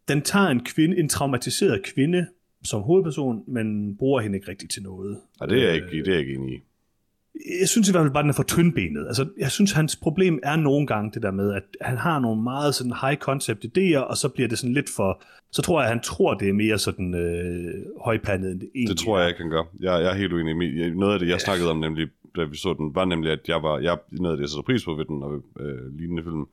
[0.08, 2.28] den tager en kvinde, en traumatiseret kvinde
[2.64, 5.18] som hovedperson, men bruger hende ikke rigtigt til noget.
[5.42, 6.60] Ja, det er jeg ikke, det er jeg ikke enig i.
[7.62, 9.08] jeg synes i hvert fald bare, at den er for tyndbenet.
[9.08, 12.42] Altså, jeg synes, hans problem er nogle gange det der med, at han har nogle
[12.44, 15.24] meget sådan high concept idéer, og så bliver det sådan lidt for...
[15.52, 18.98] Så tror jeg, at han tror, det er mere sådan øh, højpandet, end det egentlig
[18.98, 19.64] Det tror jeg ikke, han gør.
[19.80, 20.78] Jeg, jeg er helt uenig.
[20.80, 23.40] jeg- Noget af det, jeg snakkede om, nemlig, da vi så den, var nemlig, at
[23.48, 26.24] jeg var, jeg, noget af det, jeg sætter pris på ved den og øh, lignende
[26.24, 26.46] film,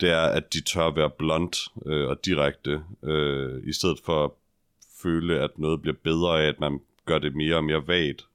[0.00, 4.30] det er, at de tør være blunt øh, og direkte, øh, i stedet for at
[5.02, 8.26] føle, at noget bliver bedre af, at man gør det mere og mere vagt.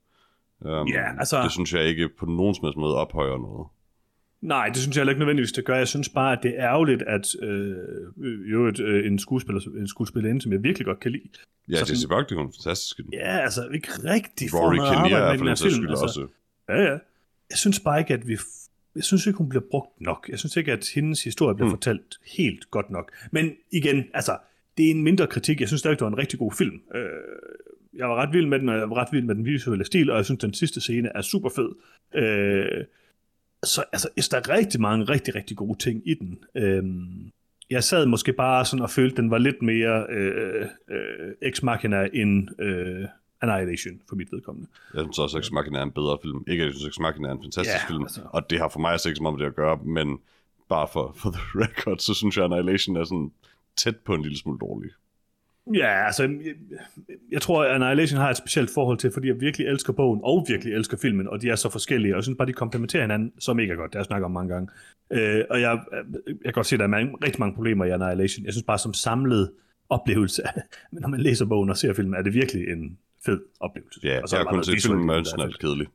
[0.60, 3.68] Um, Ja, altså- Det synes jeg ikke på nogen som helst måde ophøjer noget.
[4.42, 5.76] Nej, det synes jeg heller ikke nødvendigvis, det gør.
[5.78, 7.76] Jeg synes bare, at det er ærgerligt, at øh,
[8.52, 11.30] jo, et, øh, en, skuespiller, en skuespillerinde, som jeg virkelig godt kan lide.
[11.70, 13.00] Ja, Så Jesse Buckley, hun er fantastisk.
[13.14, 15.90] Ja, altså ikke rigtig Rory noget Kinnear arbejde med for den her film.
[15.90, 16.28] Altså, også.
[16.70, 16.98] ja, ja.
[17.50, 18.38] Jeg synes bare ikke, at vi...
[18.96, 20.26] Jeg synes ikke, hun bliver brugt nok.
[20.30, 21.76] Jeg synes ikke, at hendes historie bliver Hmm.
[21.78, 23.12] fortalt helt godt nok.
[23.32, 24.38] Men igen, altså,
[24.78, 25.60] det er en mindre kritik.
[25.60, 26.82] Jeg synes stadig, det var en rigtig god film.
[26.96, 27.02] Øh,
[27.94, 30.10] jeg var ret vild med den, og jeg var ret vild med den visuelle stil,
[30.10, 31.70] og jeg synes, den sidste scene er super fed.
[32.16, 32.86] Øh,
[33.64, 36.40] så altså, der er rigtig mange rigtig, rigtig gode ting i den.
[36.56, 36.84] Øh,
[37.70, 41.64] jeg sad måske bare sådan og følte, at den var lidt mere øh, øh, ex
[41.64, 43.06] machina end øh,
[43.50, 44.68] Annihilation for mit vedkommende.
[44.94, 46.44] Jeg synes også, at Ex Machina er en bedre film.
[46.48, 48.22] Ikke, at jeg synes, at Ex Machina er en fantastisk Ja, film, altså.
[48.26, 50.18] og det har for mig altså ikke så meget med det at gøre, men
[50.70, 53.32] bare for, for the record, så synes jeg, at Annihilation er sådan
[53.78, 54.90] tæt på en lille smule dårlig.
[55.74, 56.56] Ja, altså, jeg,
[57.32, 60.46] jeg tror, at Annihilation har et specielt forhold til, fordi jeg virkelig elsker bogen, og
[60.48, 63.32] virkelig elsker filmen, og de er så forskellige, og jeg synes bare, de komplementerer hinanden
[63.40, 63.92] så mega godt.
[63.92, 64.70] Det har jeg snakket om mange gange.
[65.12, 65.80] Øh, og jeg,
[66.28, 68.46] jeg kan godt se, at der er mange, rigtig mange problemer i Annihilation.
[68.46, 69.52] Jeg synes bare, som samlet
[69.90, 70.42] oplevelse,
[70.92, 74.00] men når man læser bogen og ser filmen, er det virkelig en fed oplevelse.
[74.04, 75.88] Ja, og så jeg har kun set filmen, den, den er kedelig.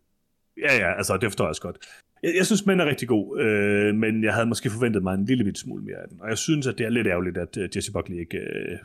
[0.58, 1.76] Ja, ja, altså det forstår jeg også godt.
[2.22, 5.24] Jeg, jeg synes, den er rigtig god, øh, men jeg havde måske forventet mig en
[5.24, 6.20] lille bit smule mere af den.
[6.20, 8.78] Og jeg synes, at det er lidt ærgerligt, at uh, Jesse Buckley ikke, øh,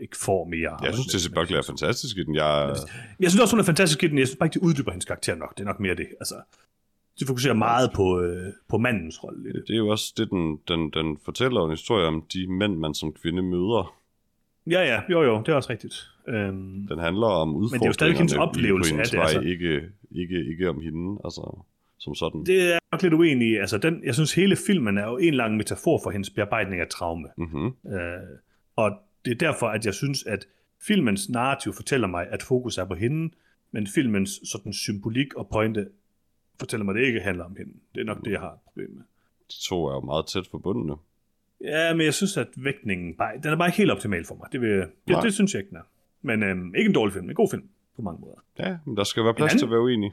[0.00, 0.84] ikke får mere.
[0.84, 2.34] Jeg synes, Jesse Buckley er fantastisk i den.
[2.34, 2.76] Jeg,
[3.20, 4.18] Jeg synes også, hun er fantastisk i den.
[4.18, 5.54] Jeg synes bare ikke, de uddyber hendes karakter nok.
[5.54, 6.08] Det er nok mere det.
[6.20, 6.34] Altså,
[7.20, 9.64] de fokuserer meget på, øh, på mandens rolle det.
[9.68, 12.94] det er jo også det, den, den, den fortæller en historie om de mænd, man
[12.94, 13.94] som kvinde møder.
[14.66, 16.10] Ja, ja, jo, jo, det er også rigtigt.
[16.30, 19.40] Øhm, Den handler om det er jo stadig hendes udfordringerne oplevelse af det, altså.
[19.40, 21.64] ikke, ikke, ikke om hende, altså
[21.98, 22.44] som sådan.
[22.46, 23.56] det er jeg nok lidt uenig i.
[23.56, 26.88] Altså, den, jeg synes, hele filmen er jo en lang metafor for hendes bearbejdning af
[26.88, 27.28] traume.
[27.36, 27.66] Mm-hmm.
[27.66, 28.20] Øh,
[28.76, 28.90] og
[29.24, 30.46] det er derfor, at jeg synes, at
[30.82, 33.34] filmens narrativ fortæller mig, at fokus er på hende,
[33.70, 35.88] men filmens sådan symbolik og pointe
[36.60, 37.72] fortæller mig, at det ikke handler om hende.
[37.94, 39.02] Det er nok det, jeg har et problem med.
[39.48, 40.94] De to er jo meget tæt forbundne.
[41.64, 44.46] Ja, men jeg synes, at vægtningen bare, den er bare ikke helt optimal for mig.
[44.52, 45.20] Det, vil, det, Nej.
[45.20, 45.82] det synes jeg ikke, den er.
[46.22, 47.62] Men øhm, ikke en dårlig film, en god film
[47.96, 48.44] på mange måder.
[48.58, 50.12] Ja, men der skal være plads anden- til at være uenig.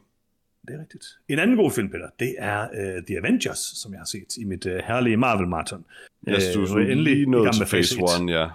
[0.68, 1.06] Det er rigtigt.
[1.28, 4.44] En anden god film, Peter, det er uh, The Avengers, som jeg har set i
[4.44, 5.86] mit uh, herlige Marvel-marathon.
[6.30, 8.48] Yes, du nu er er jeg endelig lige i nået til phase fase 1, ja.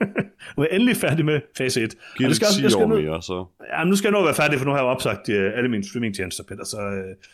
[0.56, 1.94] Nu er jeg endelig færdig med fase 1.
[2.18, 2.36] Giv det
[2.70, 3.46] 10 år mere, så...
[3.72, 5.68] Ja, nu skal jeg nå at være færdig, for nu har jeg opsagt uh, alle
[5.70, 7.24] mine streamingtjenester, Peter, så uh,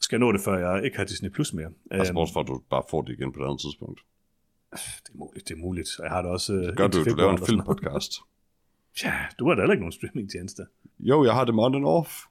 [0.00, 1.70] skal jeg nå det, før jeg ikke har Disney Plus mere.
[1.90, 4.00] Altså, Øhm, bortset fra, at du bare får det igen på et andet tidspunkt.
[4.72, 4.78] det
[5.14, 5.88] er muligt, det er muligt.
[5.98, 6.52] Og jeg har det også...
[6.52, 8.12] Uh, Gør indtil du, du laver en filmpodcast.
[9.02, 10.64] Ja, du har da heller ikke nogen streamingtjenester.
[11.00, 12.22] Jo, jeg har det on and off.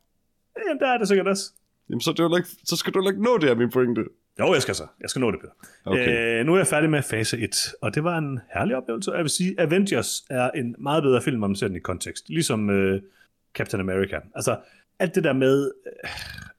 [0.57, 1.51] Ja, der er det sikkert også.
[1.89, 4.03] Jamen, så, er det ikke, så skal du heller ikke nå det her, min pointe.
[4.39, 4.87] Jo, jeg skal så.
[5.01, 5.53] Jeg skal nå det, Peter.
[5.85, 6.39] Okay.
[6.39, 9.11] Øh, nu er jeg færdig med fase 1, og det var en herlig oplevelse.
[9.11, 12.29] Jeg vil sige, Avengers er en meget bedre film, om man ser den i kontekst.
[12.29, 13.01] Ligesom øh,
[13.53, 14.19] Captain America.
[14.35, 14.59] Altså,
[14.99, 16.09] alt det der med, øh,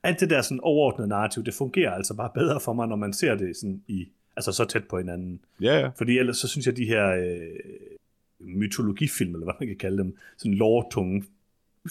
[0.02, 3.12] alt det der sådan overordnede narrativ, det fungerer altså bare bedre for mig, når man
[3.12, 5.40] ser det sådan i, altså så tæt på hinanden.
[5.60, 5.90] Ja, ja.
[5.96, 7.93] Fordi ellers så synes jeg, de her øh,
[8.40, 11.24] mytologifilm, eller hvad man kan kalde dem, sådan lore-tunge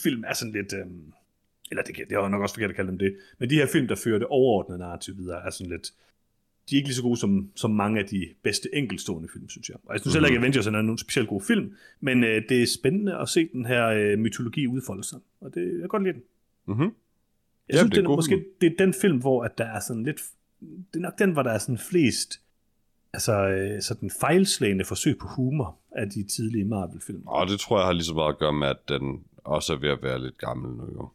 [0.04, 0.74] film, er sådan lidt...
[0.74, 0.86] Øh,
[1.72, 3.88] eller det, det er nok også forkert at kalde dem det, men de her film,
[3.88, 5.94] der fører det overordnede narrativ videre, er sådan lidt...
[6.70, 9.70] De er ikke lige så gode som, som mange af de bedste enkeltstående film, synes
[9.70, 9.78] jeg.
[9.86, 12.64] Og jeg synes heller ikke, at Avengers er nogen specielt god film, men øh, det
[12.64, 16.04] er spændende at se den her øh, mytologi udfolde sig, og det, jeg kan godt
[16.04, 16.24] lide den.
[16.68, 16.84] Mm-hmm.
[16.84, 16.92] Jeg
[17.70, 18.44] Ja, synes, det er det er måske film.
[18.62, 20.22] det er den film, hvor at der er sådan lidt...
[20.62, 22.42] Det er nok den, hvor der er sådan flest
[23.14, 27.24] altså, øh, sådan fejlslagende forsøg på humor af de tidlige Marvel-film.
[27.28, 29.78] Og det tror jeg har lige så meget at gøre med, at den også er
[29.78, 31.10] ved at være lidt gammel nu, jo.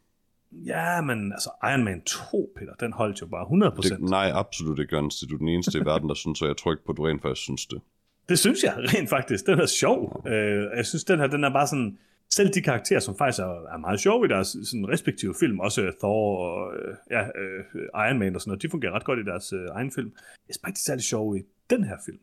[0.53, 3.89] Ja, men altså Iron Man 2, Peter, den holdt jo bare 100%.
[3.89, 5.21] Det, nej, absolut ikke, Jørgens.
[5.21, 7.03] Du er den eneste i verden, der synes, og jeg tror ikke på, at du
[7.03, 7.81] rent faktisk synes det.
[8.29, 9.47] Det synes jeg rent faktisk.
[9.47, 10.23] Den er sjov.
[10.27, 11.99] Øh, jeg synes, den her, den er bare sådan...
[12.31, 15.93] Selv de karakterer, som faktisk er, er meget sjove i deres sådan, respektive film, også
[16.01, 19.23] Thor og øh, ja, øh, Iron Man og sådan noget, de fungerer ret godt i
[19.23, 20.13] deres øh, egen film.
[20.17, 22.19] Jeg synes bare ikke, de er særlig sjove i den her film.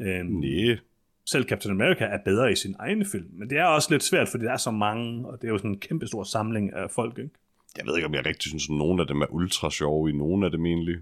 [0.00, 0.78] Øh, Nej,
[1.26, 4.28] selv Captain America er bedre i sin egen film, men det er også lidt svært,
[4.28, 6.90] fordi der er så mange, og det er jo sådan en kæmpe stor samling af
[6.90, 7.30] folk, ikke?
[7.78, 10.12] jeg ved ikke, om jeg rigtig synes, at nogen af dem er ultra sjove i
[10.12, 10.96] nogen af dem egentlig.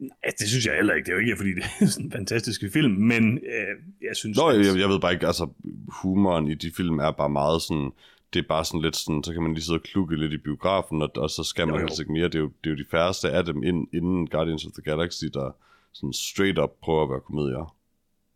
[0.00, 1.06] Ja, det synes jeg heller ikke.
[1.06, 4.36] Det er jo ikke, fordi det er sådan en fantastisk film, men øh, jeg synes...
[4.38, 5.48] Nå, at- jeg, jeg ved bare ikke, altså
[5.88, 7.90] humoren i de film er bare meget sådan,
[8.32, 10.36] det er bare sådan lidt sådan, så kan man lige sidde og klukke lidt i
[10.36, 11.86] biografen, og, og så skal man Jo, jo.
[11.86, 12.24] helst ikke mere.
[12.24, 14.82] Det er, jo, det er jo de færreste af dem ind, inden Guardians of the
[14.82, 15.56] Galaxy, der
[15.96, 17.76] sådan straight up prøver at være komedier.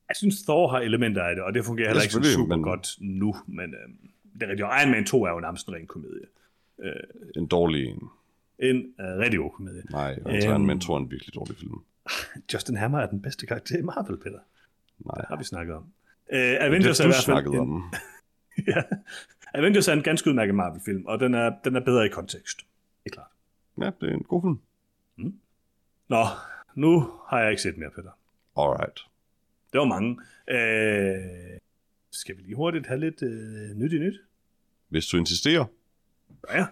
[0.08, 2.88] Jeg synes, Thor har elementer af det, og det fungerer heller ikke super men- godt
[3.00, 3.88] nu, men øh,
[4.34, 4.68] det er rigtigt.
[4.82, 6.26] Iron Man 2 er jo nærmest en ren komedie.
[7.36, 8.08] En dårlig en.
[8.58, 9.82] En øh, rigtig god komedie.
[9.90, 10.54] Nej, altså Øhm.
[10.60, 10.66] øhm...
[10.66, 11.74] men tror en virkelig dårlig film.
[12.52, 14.38] Justin Hammer er den bedste karakter i Marvel, Peter.
[14.98, 15.84] Nej, Har vi snakket om.
[16.32, 17.92] Øh, det Avengers er i du hvert fald snakkede en, om.
[18.74, 18.82] ja.
[19.54, 22.58] Avengers er en ganske udmærket Marvel-film, og den er, den er bedre i kontekst.
[23.04, 23.30] Det er klart.
[23.80, 24.60] Ja, det er en god film.
[26.08, 26.24] Nå,
[26.74, 28.10] nu har jeg ikke set mere, Peter.
[28.56, 29.00] Alright.
[29.72, 30.20] Det var mange.
[30.50, 31.58] Øh,
[32.10, 34.14] skal vi lige hurtigt have lidt øh, nyt i nyt?
[34.88, 35.64] Hvis du insisterer.
[36.50, 36.66] Ja,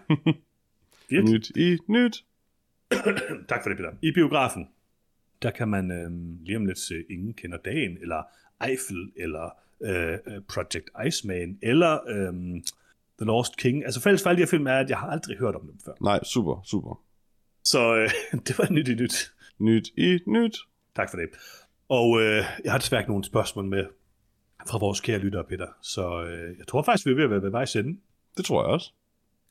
[1.11, 1.21] ja.
[1.21, 2.25] Nyt i nyt.
[3.49, 3.91] Tak for det, Peter.
[4.01, 4.69] I biografen,
[5.41, 6.11] der kan man øh,
[6.45, 8.23] lige om lidt se Ingen kender dagen, eller
[8.65, 9.49] Eiffel, eller
[9.81, 12.33] øh, øh, Project Iceman, eller øh,
[13.17, 13.85] The Lost King.
[13.85, 15.79] Altså fælles for alle de her film er, at jeg har aldrig hørt om dem
[15.85, 15.93] før.
[16.01, 17.03] Nej, super, super.
[17.63, 18.09] Så øh,
[18.47, 19.33] det var nyt i nyt.
[19.59, 20.57] Nyt i nyt.
[20.95, 21.29] Tak for det.
[21.89, 23.85] Og øh, jeg har desværre ikke nogen spørgsmål med
[24.69, 25.67] fra vores kære lyttere, Peter.
[25.81, 27.99] Så øh, jeg tror faktisk, vi er ved at være ved vejs ende
[28.37, 28.91] Det tror jeg også.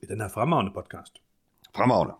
[0.02, 1.12] i den her fremragende podcast.
[1.76, 2.14] Fremragende.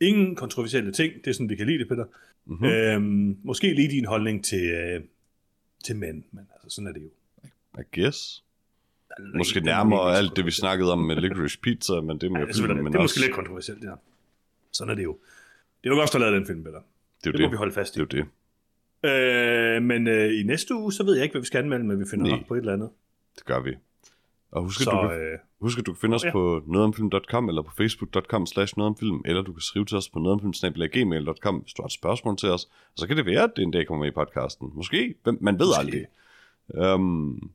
[0.00, 2.04] Ingen kontroversielle ting, det er sådan, vi kan lide det, Peter.
[2.44, 2.54] Mhm.
[2.54, 2.66] Mm-hmm.
[2.68, 5.00] Øhm, måske lige din holdning til, øh,
[5.84, 7.10] til mænd, men altså, sådan er det jo.
[7.80, 8.44] I guess.
[9.34, 12.52] Måske er nærmere alt det, vi snakkede om med licorice pizza, men det er Ja,
[12.52, 13.12] selvfølgelig- men det er også...
[13.14, 13.92] måske lidt kontroversielt, ja.
[14.70, 15.18] Sådan er det jo.
[15.82, 16.80] Det er jo godt, at lave den film, Peter.
[17.24, 18.00] Det er Det jo må vi holde fast i.
[18.00, 18.26] Det er det.
[19.76, 22.00] Øh, men øh, i næste uge, så ved jeg ikke, hvad vi skal anmelde, men
[22.00, 22.36] vi finder Nej.
[22.36, 22.90] nok på et eller andet.
[23.36, 23.74] Det gør vi.
[24.50, 26.32] Og husk, at Så du kan øh, Husk, at du kan finde os Ja.
[26.32, 31.56] på nogetomfilm.com eller på facebook.com slash nogetomfilm, eller du kan skrive til os på nogetomfilm.gmail.com,
[31.56, 32.64] hvis du har et spørgsmål til os.
[32.64, 34.70] Og så kan det være, at det en dag kommer med i podcasten.
[34.74, 35.14] Måske.
[35.22, 35.80] Hvem, man ved Måske.
[35.80, 36.94] aldrig.
[36.94, 37.50] Um,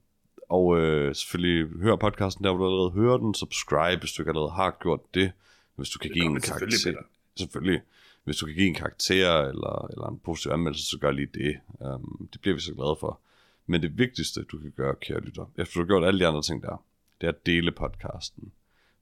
[0.49, 3.33] og øh, selvfølgelig hør podcasten der, hvor du allerede hører den.
[3.33, 5.31] Subscribe, hvis du ikke allerede har gjort det.
[5.75, 7.01] Hvis du kan give gør en vi selvfølgelig, karakter.
[7.01, 7.09] Peter.
[7.37, 7.81] Selvfølgelig.
[8.25, 11.59] Hvis du kan give en karakter eller, eller en positiv anmeldelse, så gør lige det.
[11.79, 13.19] Um, det bliver vi så glade for.
[13.65, 16.41] Men det vigtigste, du kan gøre, kære lytter, efter du har gjort alle de andre
[16.41, 16.83] ting der,
[17.21, 18.51] det er at dele podcasten.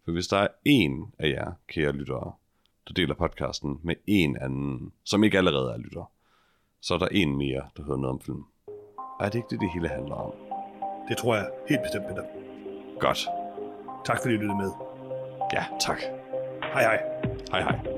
[0.06, 2.32] For hvis der er en af jer, kære lyttere,
[2.88, 6.12] der deler podcasten med en anden, som ikke allerede er lytter,
[6.82, 8.44] så er der en mere, der hører noget om film.
[9.20, 10.34] Er det ikke det, det hele handler om?
[11.10, 12.24] det tror jeg helt bestemt, Peter.
[13.00, 13.28] Godt.
[14.06, 14.72] Tak fordi I lyttede med.
[15.54, 16.00] Ja, tak.
[16.74, 17.00] Hej hej.
[17.52, 17.93] Hej hej.